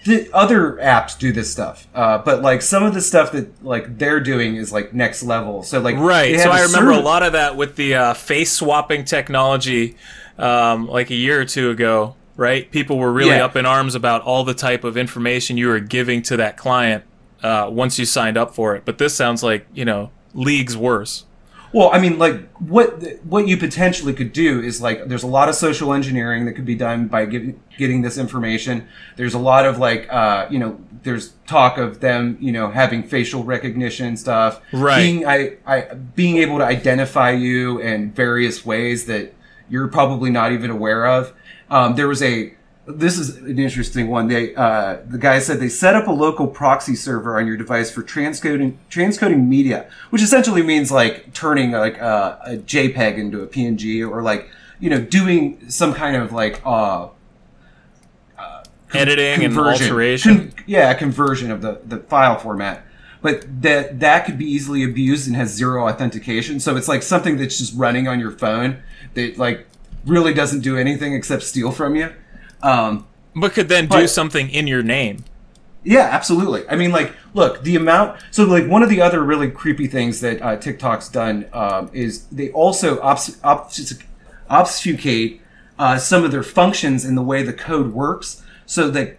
[0.06, 3.98] the other apps do this stuff, uh, but like some of the stuff that like
[3.98, 5.64] they're doing is like next level.
[5.64, 6.40] So like Right.
[6.40, 9.96] So I remember a lot of that with the uh, face swapping technology,
[10.38, 12.16] um, like a year or two ago.
[12.38, 12.70] Right.
[12.72, 13.46] People were really Yeah.
[13.46, 17.04] up in arms about all the type of information you were giving to that client
[17.42, 18.84] uh, once you signed up for it.
[18.86, 21.26] But this sounds like you know leagues worse.
[21.74, 25.48] Well, I mean, like what what you potentially could do is like there's a lot
[25.50, 28.88] of social engineering that could be done by giving, getting this information.
[29.16, 33.04] There's a lot of like uh, you know there's talk of them you know having
[33.04, 34.98] facial recognition stuff, Right.
[34.98, 39.34] Being I, I being able to identify you in various ways that
[39.70, 41.34] you're probably not even aware of.
[41.70, 42.54] Um, there was a
[42.86, 44.28] this is an interesting one.
[44.28, 47.92] They uh, the guy said they set up a local proxy server on your device
[47.92, 53.48] for transcoding transcoding media, which essentially means like turning like a, a JPEG into a
[53.48, 57.10] PNG or like you know doing some kind of like uh,
[58.94, 59.86] Editing and conversion.
[59.86, 60.38] alteration.
[60.52, 62.86] Con- yeah, conversion of the, the file format.
[63.22, 66.60] But that that could be easily abused and has zero authentication.
[66.60, 68.82] So it's like something that's just running on your phone
[69.14, 69.68] that like
[70.06, 72.12] really doesn't do anything except steal from you.
[72.64, 75.24] Um, but could then do something in your name.
[75.84, 76.68] yeah, absolutely.
[76.70, 78.22] I mean, like, look, the amount.
[78.32, 82.26] So, like, one of the other really creepy things that uh, TikTok's done um, is
[82.26, 84.03] they also obfus-
[84.49, 85.41] obfuscate
[85.80, 89.18] uh, some of their functions in the way the code works, so that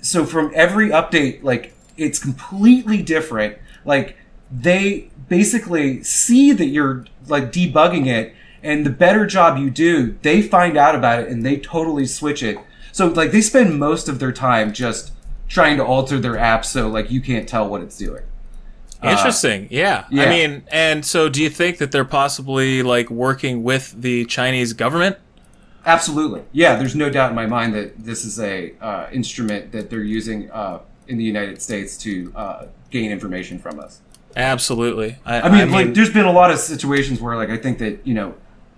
[0.00, 3.58] so from every update, like, it's completely different.
[3.84, 4.16] Like,
[4.50, 8.34] they basically see that you're like debugging it,
[8.64, 12.42] and the better job you do, they find out about it and they totally switch
[12.42, 12.58] it.
[12.90, 15.12] So, like, they spend most of their time just
[15.48, 18.22] trying to alter their app so like you can't tell what it's doing.
[19.02, 19.68] Interesting.
[19.70, 20.06] yeah.
[20.10, 20.24] yeah.
[20.24, 24.72] I mean, and so do you think that they're possibly like working with the Chinese
[24.72, 25.18] government?
[25.84, 26.76] Absolutely, yeah.
[26.76, 30.50] There's no doubt in my mind that this is a uh, instrument that they're using
[30.50, 34.00] uh, in the United States to uh, gain information from us.
[34.34, 35.18] Absolutely.
[35.26, 38.04] I, I mean, like, there's been a lot of situations where, like, I think that
[38.06, 38.34] you know,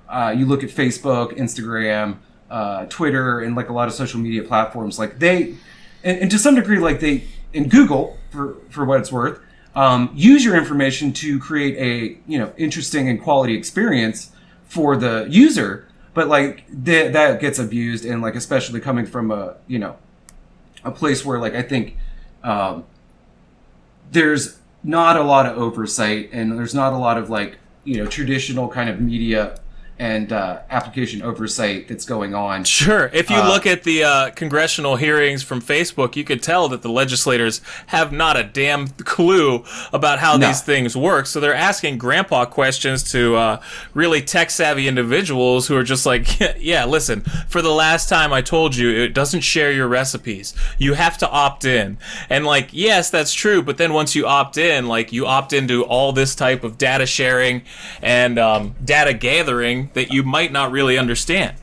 [0.08, 2.18] uh, you look at Facebook, Instagram,
[2.50, 5.56] uh, Twitter, and like a lot of social media platforms, like they,
[6.04, 9.40] and, and to some degree, like they, and Google, for for what it's worth,
[9.74, 14.30] um, use your information to create a you know interesting and quality experience
[14.66, 19.56] for the user, but like th- that gets abused, and like especially coming from a
[19.66, 19.96] you know
[20.84, 21.96] a place where like I think
[22.44, 22.84] um,
[24.12, 28.06] there's not a lot of oversight and there's not a lot of like you know
[28.06, 29.58] traditional kind of media
[29.98, 32.64] and uh, application oversight that's going on.
[32.64, 33.10] Sure.
[33.14, 36.82] If you Uh, look at the uh, congressional hearings from Facebook, you could tell that
[36.82, 40.48] the legislators have not a damn clue about how No.
[40.48, 41.26] these things work.
[41.26, 43.60] So they're asking grandpa questions to uh,
[43.94, 48.42] really tech savvy individuals who are just like, yeah, listen, for the last time I
[48.42, 50.54] told you, it doesn't share your recipes.
[50.76, 51.96] You have to opt in.
[52.28, 53.62] And like, yes, that's true.
[53.62, 57.06] But then once you opt in, like, you opt into all this type of data
[57.06, 57.62] sharing
[58.02, 61.56] and um, data gathering that you might not really understand.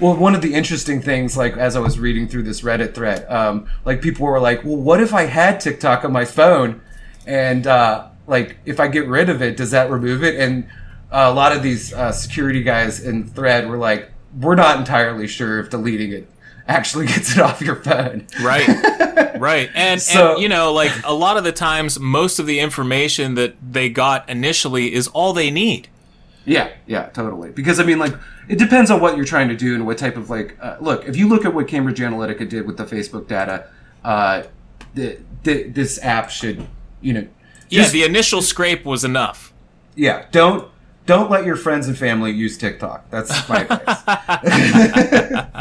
[0.00, 3.26] Well, one of the interesting things, like as I was reading through this Reddit thread,
[3.28, 6.80] um, like people were like, "Well, what if I had TikTok on my phone,
[7.26, 10.64] and uh, like if I get rid of it, does that remove it?" And
[11.10, 15.26] uh, a lot of these uh, security guys in thread were like, "We're not entirely
[15.26, 16.28] sure if deleting it
[16.68, 18.68] actually gets it off your phone." Right.
[19.40, 19.68] right.
[19.74, 23.34] And, So- and, you know, like a lot of the times, most of the information
[23.34, 25.88] that they got initially is all they need.
[26.48, 27.50] Yeah, yeah, totally.
[27.50, 28.14] Because I mean, like,
[28.48, 30.56] it depends on what you're trying to do and what type of like.
[30.60, 33.68] Uh, look, if you look at what Cambridge Analytica did with the Facebook data,
[34.04, 34.42] uh,
[34.94, 36.66] the, the, this app should,
[37.02, 37.26] you know,
[37.68, 39.52] yeah, just- the initial scrape was enough.
[39.94, 40.68] yeah, don't
[41.06, 43.08] don't let your friends and family use TikTok.
[43.10, 44.02] That's my advice.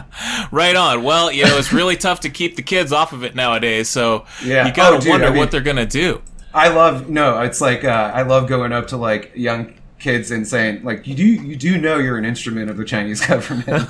[0.51, 1.03] Right on.
[1.03, 4.25] Well, you know, it's really tough to keep the kids off of it nowadays, so
[4.43, 4.65] Yeah.
[4.67, 6.21] you gotta Oh, dude, wonder I mean- what they're gonna do.
[6.53, 10.47] I love no, it's like uh, I love going up to like young kids and
[10.47, 13.67] saying like you do you do know you're an instrument of the Chinese government.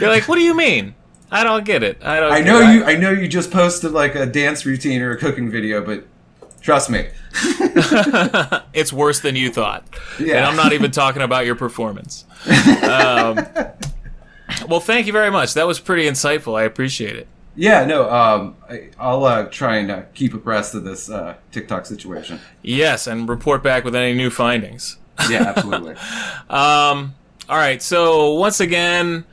[0.00, 0.94] You're like, what do you mean?
[1.30, 2.02] I don't get it.
[2.02, 2.32] I don't.
[2.32, 5.50] I know you I know you just posted like a dance routine or a cooking
[5.50, 6.04] video, but
[6.60, 7.08] trust me.
[8.72, 9.84] It's worse than you thought.
[10.18, 10.36] Yeah.
[10.36, 12.24] And I'm not even talking about your performance.
[12.46, 13.46] Um,
[14.68, 15.54] well, thank you very much.
[15.54, 16.58] That was pretty insightful.
[16.58, 17.26] I appreciate it.
[17.60, 21.84] Yeah, no, um, I, I'll uh, try and uh, keep abreast of this uh, TikTok
[21.84, 22.40] situation.
[22.62, 24.96] Yes, and report back with any new findings.
[25.28, 25.96] Yeah, absolutely.
[26.48, 27.14] Um,
[27.50, 29.26] all right, so once again,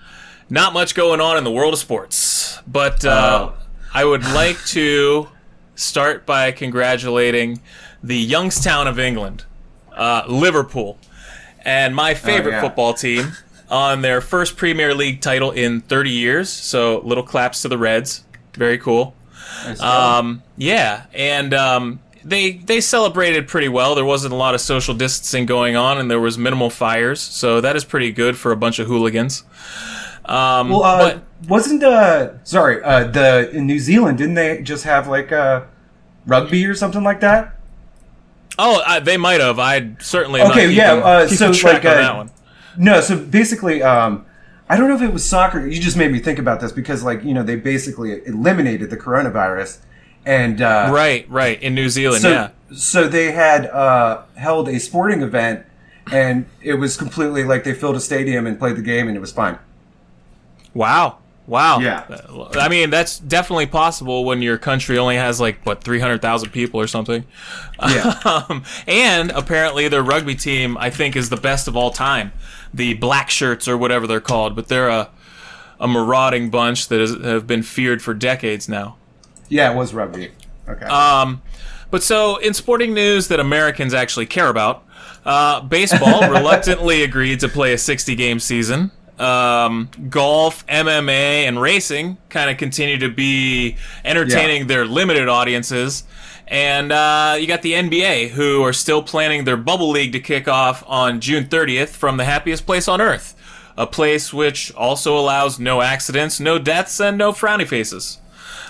[0.49, 3.57] not much going on in the world of sports, but uh, Oh.
[3.93, 5.30] I would like to
[5.75, 7.61] start by congratulating
[8.03, 9.45] the Youngstown of England,
[9.93, 10.97] uh, Liverpool,
[11.61, 12.61] and my favorite yeah.
[12.61, 13.32] football team
[13.70, 16.49] on their first Premier League title in 30 years.
[16.49, 18.24] So little claps to the Reds.
[18.53, 19.13] Very cool.
[19.65, 23.95] Nice Um, yeah, and um, they they celebrated pretty well.
[23.95, 27.61] There wasn't a lot of social distancing going on, and there was minimal fires, so
[27.61, 29.43] that is pretty good for a bunch of hooligans.
[30.26, 34.84] Um, well, uh, but wasn't uh, sorry, uh, the in New Zealand didn't they just
[34.84, 35.63] have like uh,
[36.26, 37.55] rugby or something like that?
[38.59, 39.59] oh, I, they might have.
[39.59, 42.32] I'd certainly Okay, yeah, keeping- uh, so, like, uh, that one.
[42.78, 44.25] No, so basically, um,
[44.69, 45.65] I don't know if it was soccer.
[45.65, 48.97] You just made me think about this because, like, you know, they basically eliminated the
[48.97, 49.80] coronavirus,
[50.25, 52.21] and uh, Right, right in New Zealand.
[52.21, 55.65] So, yeah, so they had uh, held a sporting event,
[56.11, 59.21] and it was completely like they filled a stadium and played the game, and it
[59.21, 59.57] was fine.
[60.73, 61.19] Wow.
[61.47, 61.80] Wow.
[61.80, 62.03] Yeah.
[62.59, 66.88] I mean, that's definitely possible when your country only has like what 300,000 people or
[66.88, 67.25] something.
[67.80, 68.13] Yeah.
[68.28, 72.34] Um, and apparently their rugby team I think is the best of all time.
[72.74, 75.09] The Black Shirts or whatever they're called, but they're a
[75.80, 78.97] a marauding bunch that is, have been feared for decades now.
[79.49, 80.32] yeah, it was rugby.
[80.68, 80.86] Okay.
[80.86, 81.41] Um,
[81.89, 84.84] but so, in sporting news that Americans actually care about,
[85.26, 88.91] uh, baseball reluctantly agreed to play a 60 game season.
[89.20, 96.03] Um, golf, MMA, and racing kind of continue to be entertaining their limited audiences.
[96.48, 100.48] And uh, you got the NBA, who are still planning their bubble league to kick
[100.48, 103.36] off on June 30th from the happiest place on earth.
[103.78, 108.20] A place which also allows no accidents, no deaths, and no frowny faces.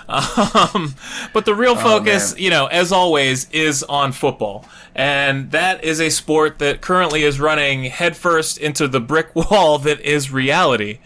[0.08, 0.94] Um,
[1.34, 2.42] but the real focus, man.
[2.42, 4.64] you know, as always, is on football.
[4.94, 10.00] And that is a sport that currently is running headfirst into the brick wall that
[10.00, 10.98] is reality.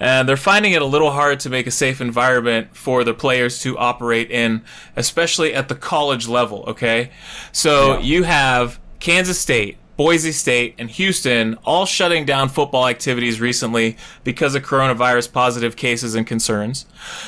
[0.00, 3.60] And they're finding it a little hard to make a safe environment for the players
[3.60, 4.62] to operate in,
[4.96, 7.10] especially at the college level, okay?
[7.52, 8.00] So Yeah.
[8.00, 14.54] you have Kansas State, Boise State, and Houston all shutting down football activities recently because
[14.54, 16.84] of coronavirus positive cases and concerns.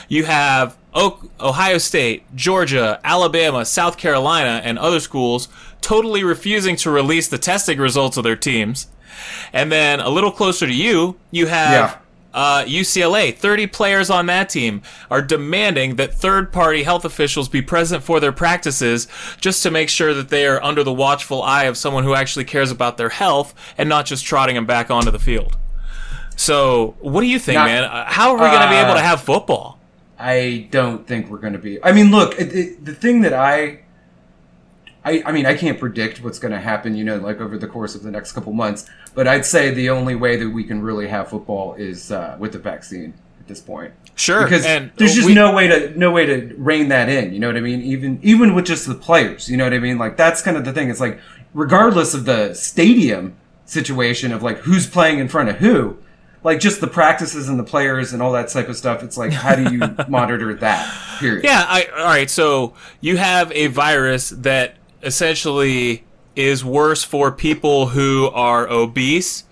[0.08, 5.48] You have Ohio State, Georgia, Alabama, South Carolina, and other schools
[5.80, 8.88] totally refusing to release the testing results of their teams.
[9.52, 11.94] And then a little closer to you, you have Yeah.
[12.38, 14.80] Uh, UCLA, 30 players on that team
[15.10, 19.08] are demanding that third party health officials be present for their practices
[19.40, 22.44] just to make sure that they are under the watchful eye of someone who actually
[22.44, 25.56] cares about their health and not just trotting them back onto the field.
[26.36, 27.82] So, what do you think, Not- man?
[27.82, 29.80] Uh, How are we going to be able to Uh, have football?
[30.16, 31.82] I don't think we're going to be.
[31.82, 33.80] I mean, look, it, it, the thing that I,
[35.04, 36.94] I, I mean, I can't predict what's going to happen.
[36.94, 38.88] You know, like over the course of the next couple months.
[39.18, 42.52] But I'd say the only way that we can really have football is uh, with
[42.52, 43.92] the vaccine at this point.
[44.14, 44.44] Sure.
[44.44, 47.32] Because and there's just we- no way to no way to rein that in.
[47.32, 47.82] You know what I mean?
[47.82, 49.50] Even even with just the players.
[49.50, 49.98] You know what I mean?
[49.98, 50.88] Like that's kind of the thing.
[50.88, 51.18] It's like
[51.52, 55.98] regardless of the stadium situation of like who's playing in front of who
[56.44, 59.02] like just the practices and the players and all that type of stuff.
[59.02, 61.18] It's like how do you monitor that?
[61.18, 61.42] Period.
[61.42, 62.30] Yeah, I, all right.
[62.30, 66.04] So you have a virus that essentially
[66.38, 69.44] is worse for people who are obese,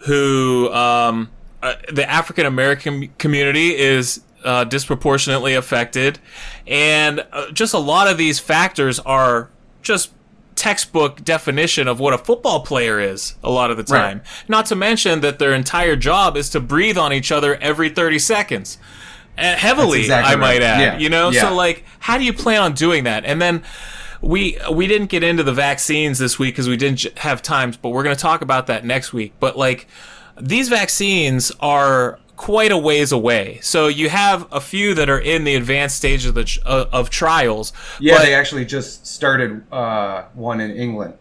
[0.00, 1.30] who um,
[1.62, 6.18] uh, the African American community is uh, disproportionately affected,
[6.66, 9.48] and uh, just a lot of these factors are
[9.82, 10.10] just
[10.54, 14.00] textbook definition of what a football player is a lot of the Right.
[14.08, 14.22] time.
[14.48, 18.18] Not to mention that their entire job is to breathe on each other every 30
[18.18, 18.78] seconds.
[19.36, 20.80] Uh, heavily, exactly I might add.
[20.80, 20.98] Yeah.
[20.98, 21.42] You know, Yeah.
[21.42, 23.26] so like, how do you plan on doing that?
[23.26, 23.62] And then
[24.20, 27.90] we we didn't get into the vaccines this week because we didn't have time, but
[27.90, 29.32] we're going to talk about that next week.
[29.40, 29.86] But like
[30.40, 33.58] these vaccines are quite a ways away.
[33.62, 37.10] So you have a few that are in the advanced stage of the uh, of
[37.10, 37.72] trials.
[37.98, 41.14] Yeah, they actually just started uh, one in England.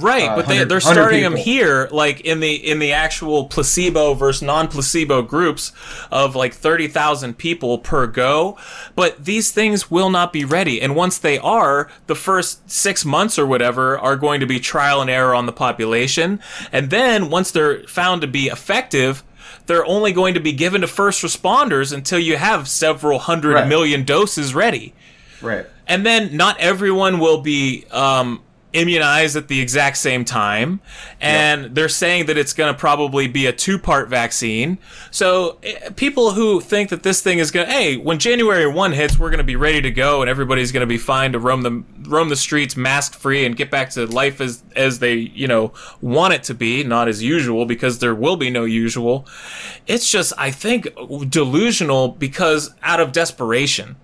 [0.00, 2.92] Right, uh, but they, 100 they're 100 starting them here, like in the in the
[2.92, 5.72] actual placebo versus non-placebo groups
[6.10, 8.56] of like thirty thousand people per go.
[8.94, 13.38] But these things will not be ready, and once they are, the first six months
[13.38, 16.40] or whatever are going to be trial and error on the population,
[16.72, 19.22] and then once they're found to be effective.
[19.66, 24.00] They're only going to be given to first responders until you have several hundred million
[24.00, 24.06] Right.
[24.06, 24.94] doses ready
[25.42, 25.66] Right.
[25.86, 28.40] and then not everyone will be um,
[28.72, 30.80] immunized at the exact same time
[31.20, 34.78] and they're saying that it's going to probably be a two-part vaccine.
[35.10, 38.92] So eh, people who think that this thing is going to hey when january 1
[38.92, 41.38] hits we're going to be ready to go and everybody's going to be fine to
[41.38, 45.14] roam the roam the streets mask free and get back to life as as they
[45.14, 49.26] you know want it to be not as usual because there will be no usual.
[49.86, 50.88] It's just i think
[51.28, 53.96] delusional because out of desperation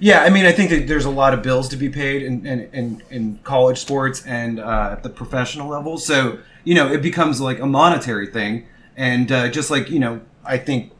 [0.00, 2.46] Yeah, I mean, I think that there's a lot of bills to be paid in
[2.46, 5.98] in, in, in college sports and uh, at the professional level.
[5.98, 10.22] So you know, it becomes like a monetary thing, and uh, just like you know,
[10.42, 10.92] I think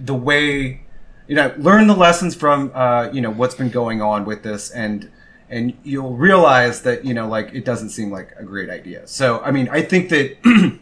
[0.00, 0.82] the way
[1.26, 4.70] you know, learn the lessons from uh, you know what's been going on with this,
[4.70, 5.10] and
[5.50, 9.08] and you'll realize that you know, like it doesn't seem like a great idea.
[9.08, 10.36] So I mean, I think that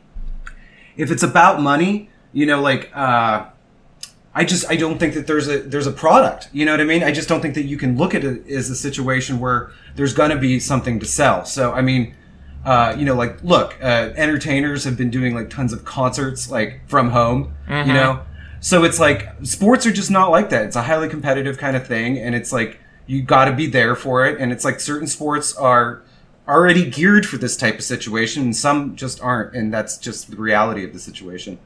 [0.99, 2.91] if it's about money, you know, like.
[2.95, 3.47] Uh,
[4.35, 6.49] I just I don't think that there's a there's a product.
[6.53, 7.05] You know what I mean?
[7.05, 10.13] I just don't think that you can look at it as a situation where there's
[10.13, 11.45] going to be something to sell.
[11.45, 12.15] So I mean,
[12.65, 16.81] uh, you know, like look, uh, entertainers have been doing like tons of concerts like
[16.89, 17.55] from home.
[17.87, 18.23] You know,
[18.61, 20.65] so it's like sports are just not like that.
[20.67, 23.95] It's a highly competitive kind of thing, and it's like you got to be there
[23.95, 24.41] for it.
[24.41, 26.03] And it's like certain sports are
[26.49, 30.37] already geared for this type of situation, and some just aren't, and that's just the
[30.37, 31.59] reality of the situation.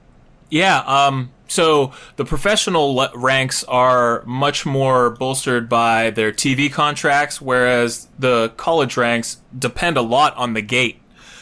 [0.50, 7.40] Yeah, um, so the professional le- ranks are much more bolstered by their TV contracts,
[7.40, 11.00] whereas the college ranks depend a lot on the gate.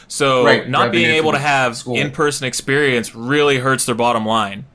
[0.09, 1.95] So Right, not being able to have school.
[1.97, 4.65] in-person experience really hurts their bottom line.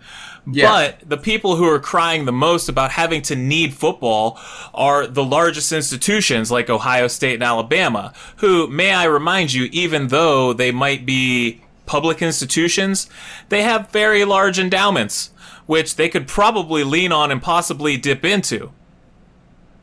[0.51, 0.69] Yeah.
[0.69, 4.39] But the people who are crying the most about having to need football
[4.75, 10.09] are the largest institutions like Ohio State and Alabama, who, may I remind you, even
[10.09, 11.63] though they might be
[11.93, 13.07] public institutions,
[13.51, 15.31] they have very large endowments,
[15.67, 18.73] which they could probably lean on and possibly dip into.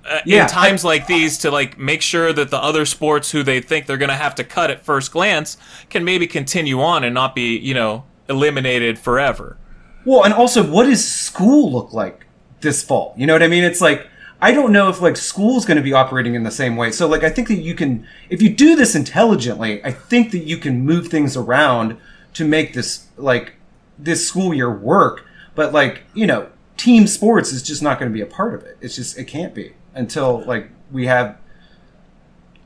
[0.04, 3.44] Uh, Yeah, in times like these to like make sure that the other sports who
[3.44, 5.58] they think they're going to have to cut at first glance
[5.90, 9.58] can maybe continue on and not be, you know, eliminated forever.
[10.04, 12.26] Well, and also, what does school look like
[12.62, 13.14] this fall?
[13.18, 13.64] You know what I mean?
[13.64, 14.08] It's like
[14.42, 16.92] I don't know if like school's going to be operating in the same way.
[16.92, 20.40] So, like, I think that you can, if you do this intelligently, I think that
[20.46, 21.98] you can move things around
[22.34, 23.56] to make this like
[23.98, 25.26] this school year work.
[25.56, 28.64] But like, you know, team sports is just not going to be a part of
[28.64, 28.78] it.
[28.82, 31.38] It's just it can't be until like we have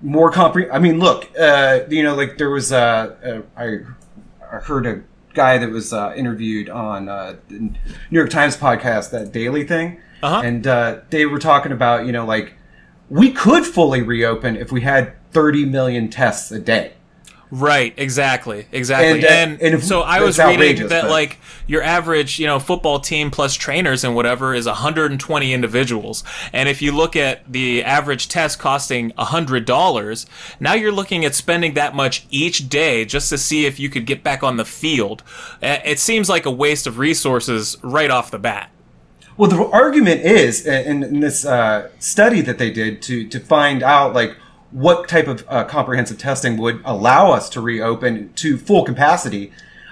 [0.01, 0.69] more compre.
[0.71, 3.80] I mean, look, uh, you know, like there was uh, uh, I
[4.55, 5.01] I heard a
[5.34, 7.80] guy that was uh, interviewed on uh, the New
[8.11, 10.41] York Times podcast, that daily thing, Uh-huh.
[10.43, 12.53] and uh, they were talking about you know like
[13.09, 16.93] we could fully reopen if we had 30 million tests a day.
[17.51, 19.19] Right, exactly, exactly.
[19.19, 22.47] And, And, uh, and if- so I was reading that but- like your average, you
[22.47, 26.24] know, football team plus trainers and whatever is 120 individuals.
[26.51, 30.26] And if you look at the average test costing $100,
[30.59, 34.07] now you're looking at spending that much each day just to see if you could
[34.07, 35.21] get back on the field.
[35.61, 38.71] Uh, It seems like a waste of resources right off the bat.
[39.38, 43.82] Well, the argument is in, in this uh, study that they did to to find
[43.82, 44.38] out like
[44.72, 49.52] what type of uh, comprehensive testing would allow us to reopen to full capacity.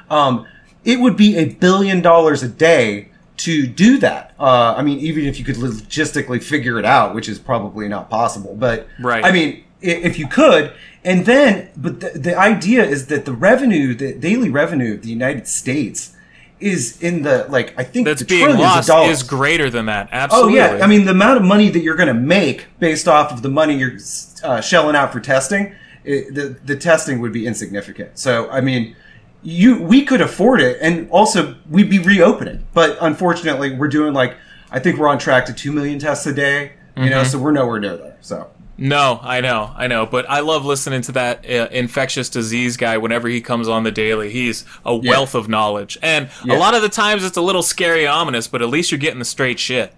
[0.09, 0.47] Um,
[0.83, 4.33] it would be a billion dollars a day to do that.
[4.39, 8.09] Uh, I mean, even if you could logistically figure it out, which is probably not
[8.09, 9.23] possible, but Right.
[9.23, 10.73] I mean, if you could,
[11.03, 15.09] and then, but the, the idea is that the revenue, the daily revenue of the
[15.09, 16.15] United States.
[16.61, 20.09] Is in the like I think That's the being lost is greater than that.
[20.11, 20.59] Absolutely.
[20.59, 23.31] Oh yeah, I mean the amount of money that you're going to make based off
[23.31, 23.97] of the money you're
[24.43, 25.73] uh, shelling out for testing,
[26.03, 28.19] it, the the testing would be insignificant.
[28.19, 28.95] So I mean,
[29.41, 32.67] you we could afford it, and also we'd be reopening.
[32.73, 34.35] But unfortunately, we're doing like
[34.69, 36.73] I think we're on track to two million tests a day.
[36.97, 38.17] You know, so we're nowhere near there.
[38.21, 38.51] So
[38.83, 42.97] No, I know, I know, but I love listening to that uh, infectious disease guy
[42.97, 44.31] whenever he comes on the daily.
[44.31, 46.55] He's a wealth of knowledge, and Yeah.
[46.55, 49.19] a lot of the times it's a little scary, ominous, but at least you're getting
[49.19, 49.93] the straight shit.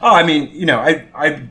[0.00, 1.42] Oh, I mean, you know, I I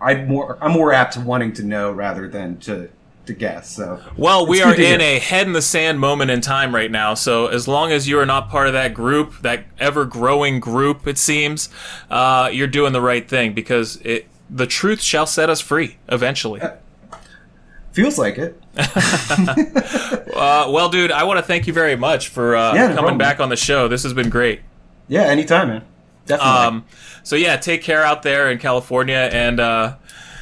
[0.00, 2.88] I'm more I'm more apt to wanting to know rather than to
[3.26, 3.70] to guess.
[3.76, 7.14] So Well, we are in a head in the sand moment in time right now.
[7.14, 11.06] So as long as you are not part of that group, that ever growing group,
[11.06, 11.68] it seems,
[12.10, 16.60] uh, you're doing the right thing because it the truth shall set us free eventually.
[17.92, 18.60] feels like it.
[20.38, 22.98] Uh, well, dude, I want to thank you very much for uh, Yeah, no coming
[23.00, 23.18] problem.
[23.18, 23.88] back on the show.
[23.88, 24.60] This has been great.
[25.08, 25.82] Yeah, anytime, man.
[26.26, 26.54] Definitely.
[26.54, 26.84] Um,
[27.24, 29.96] so yeah, take care out there in California and uh,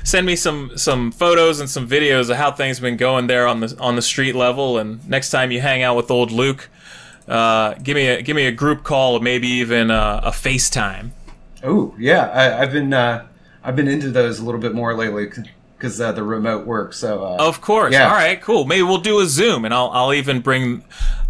[0.04, 3.46] send me some some photos and some videos of how things have been going there
[3.46, 4.76] on the on the street level.
[4.76, 6.68] And next time you hang out with old Luke,
[7.26, 11.12] uh, give me a give me a group call or maybe even uh, a FaceTime.
[11.62, 13.26] oh yeah, I, I've been uh,
[13.66, 15.28] I've been into those a little bit more lately
[15.76, 16.92] because uh, the remote work.
[16.94, 17.92] So uh, Of course.
[17.92, 18.08] Yeah.
[18.08, 18.40] All right.
[18.40, 18.64] Cool.
[18.64, 20.84] Maybe we'll do a Zoom, and I'll I'll even bring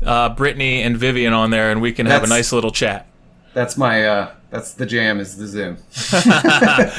[0.04, 3.06] uh, Brittany and Vivian on there, and we can have a nice little chat.
[3.54, 5.78] that's my uh, that's the jam is the Zoom.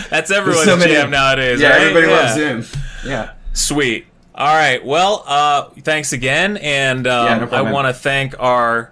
[0.09, 1.61] That's everyone's so many- jam nowadays.
[1.61, 1.81] Yeah, right?
[1.81, 2.13] everybody Yeah.
[2.17, 2.81] loves Zoom.
[3.05, 3.31] Yeah.
[3.53, 4.05] Sweet.
[4.35, 4.83] All right.
[4.85, 8.91] Well, uh, thanks again, and um, Yeah, no I want to thank our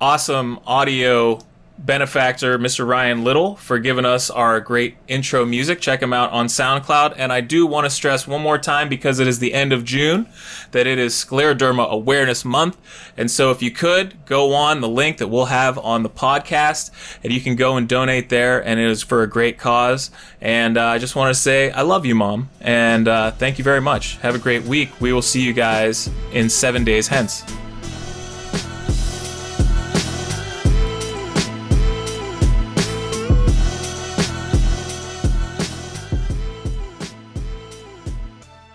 [0.00, 1.40] awesome audio
[1.78, 2.86] benefactor, Mr.
[2.86, 5.80] Ryan Little, for giving us our great intro music.
[5.80, 7.14] Check him out on SoundCloud.
[7.16, 9.84] And I do want to stress one more time because it is the end of
[9.84, 10.26] June
[10.72, 12.76] that it is Scleroderma Awareness Month.
[13.16, 16.90] And so if you could go on the link that we'll have on the podcast
[17.22, 20.10] and you can go and donate there and it is for a great cause.
[20.40, 22.50] And uh, I just want to say I love you, Mom.
[22.60, 24.16] And uh, thank you very much.
[24.18, 25.00] Have a great week.
[25.00, 27.44] We will see you guys in seven days hence.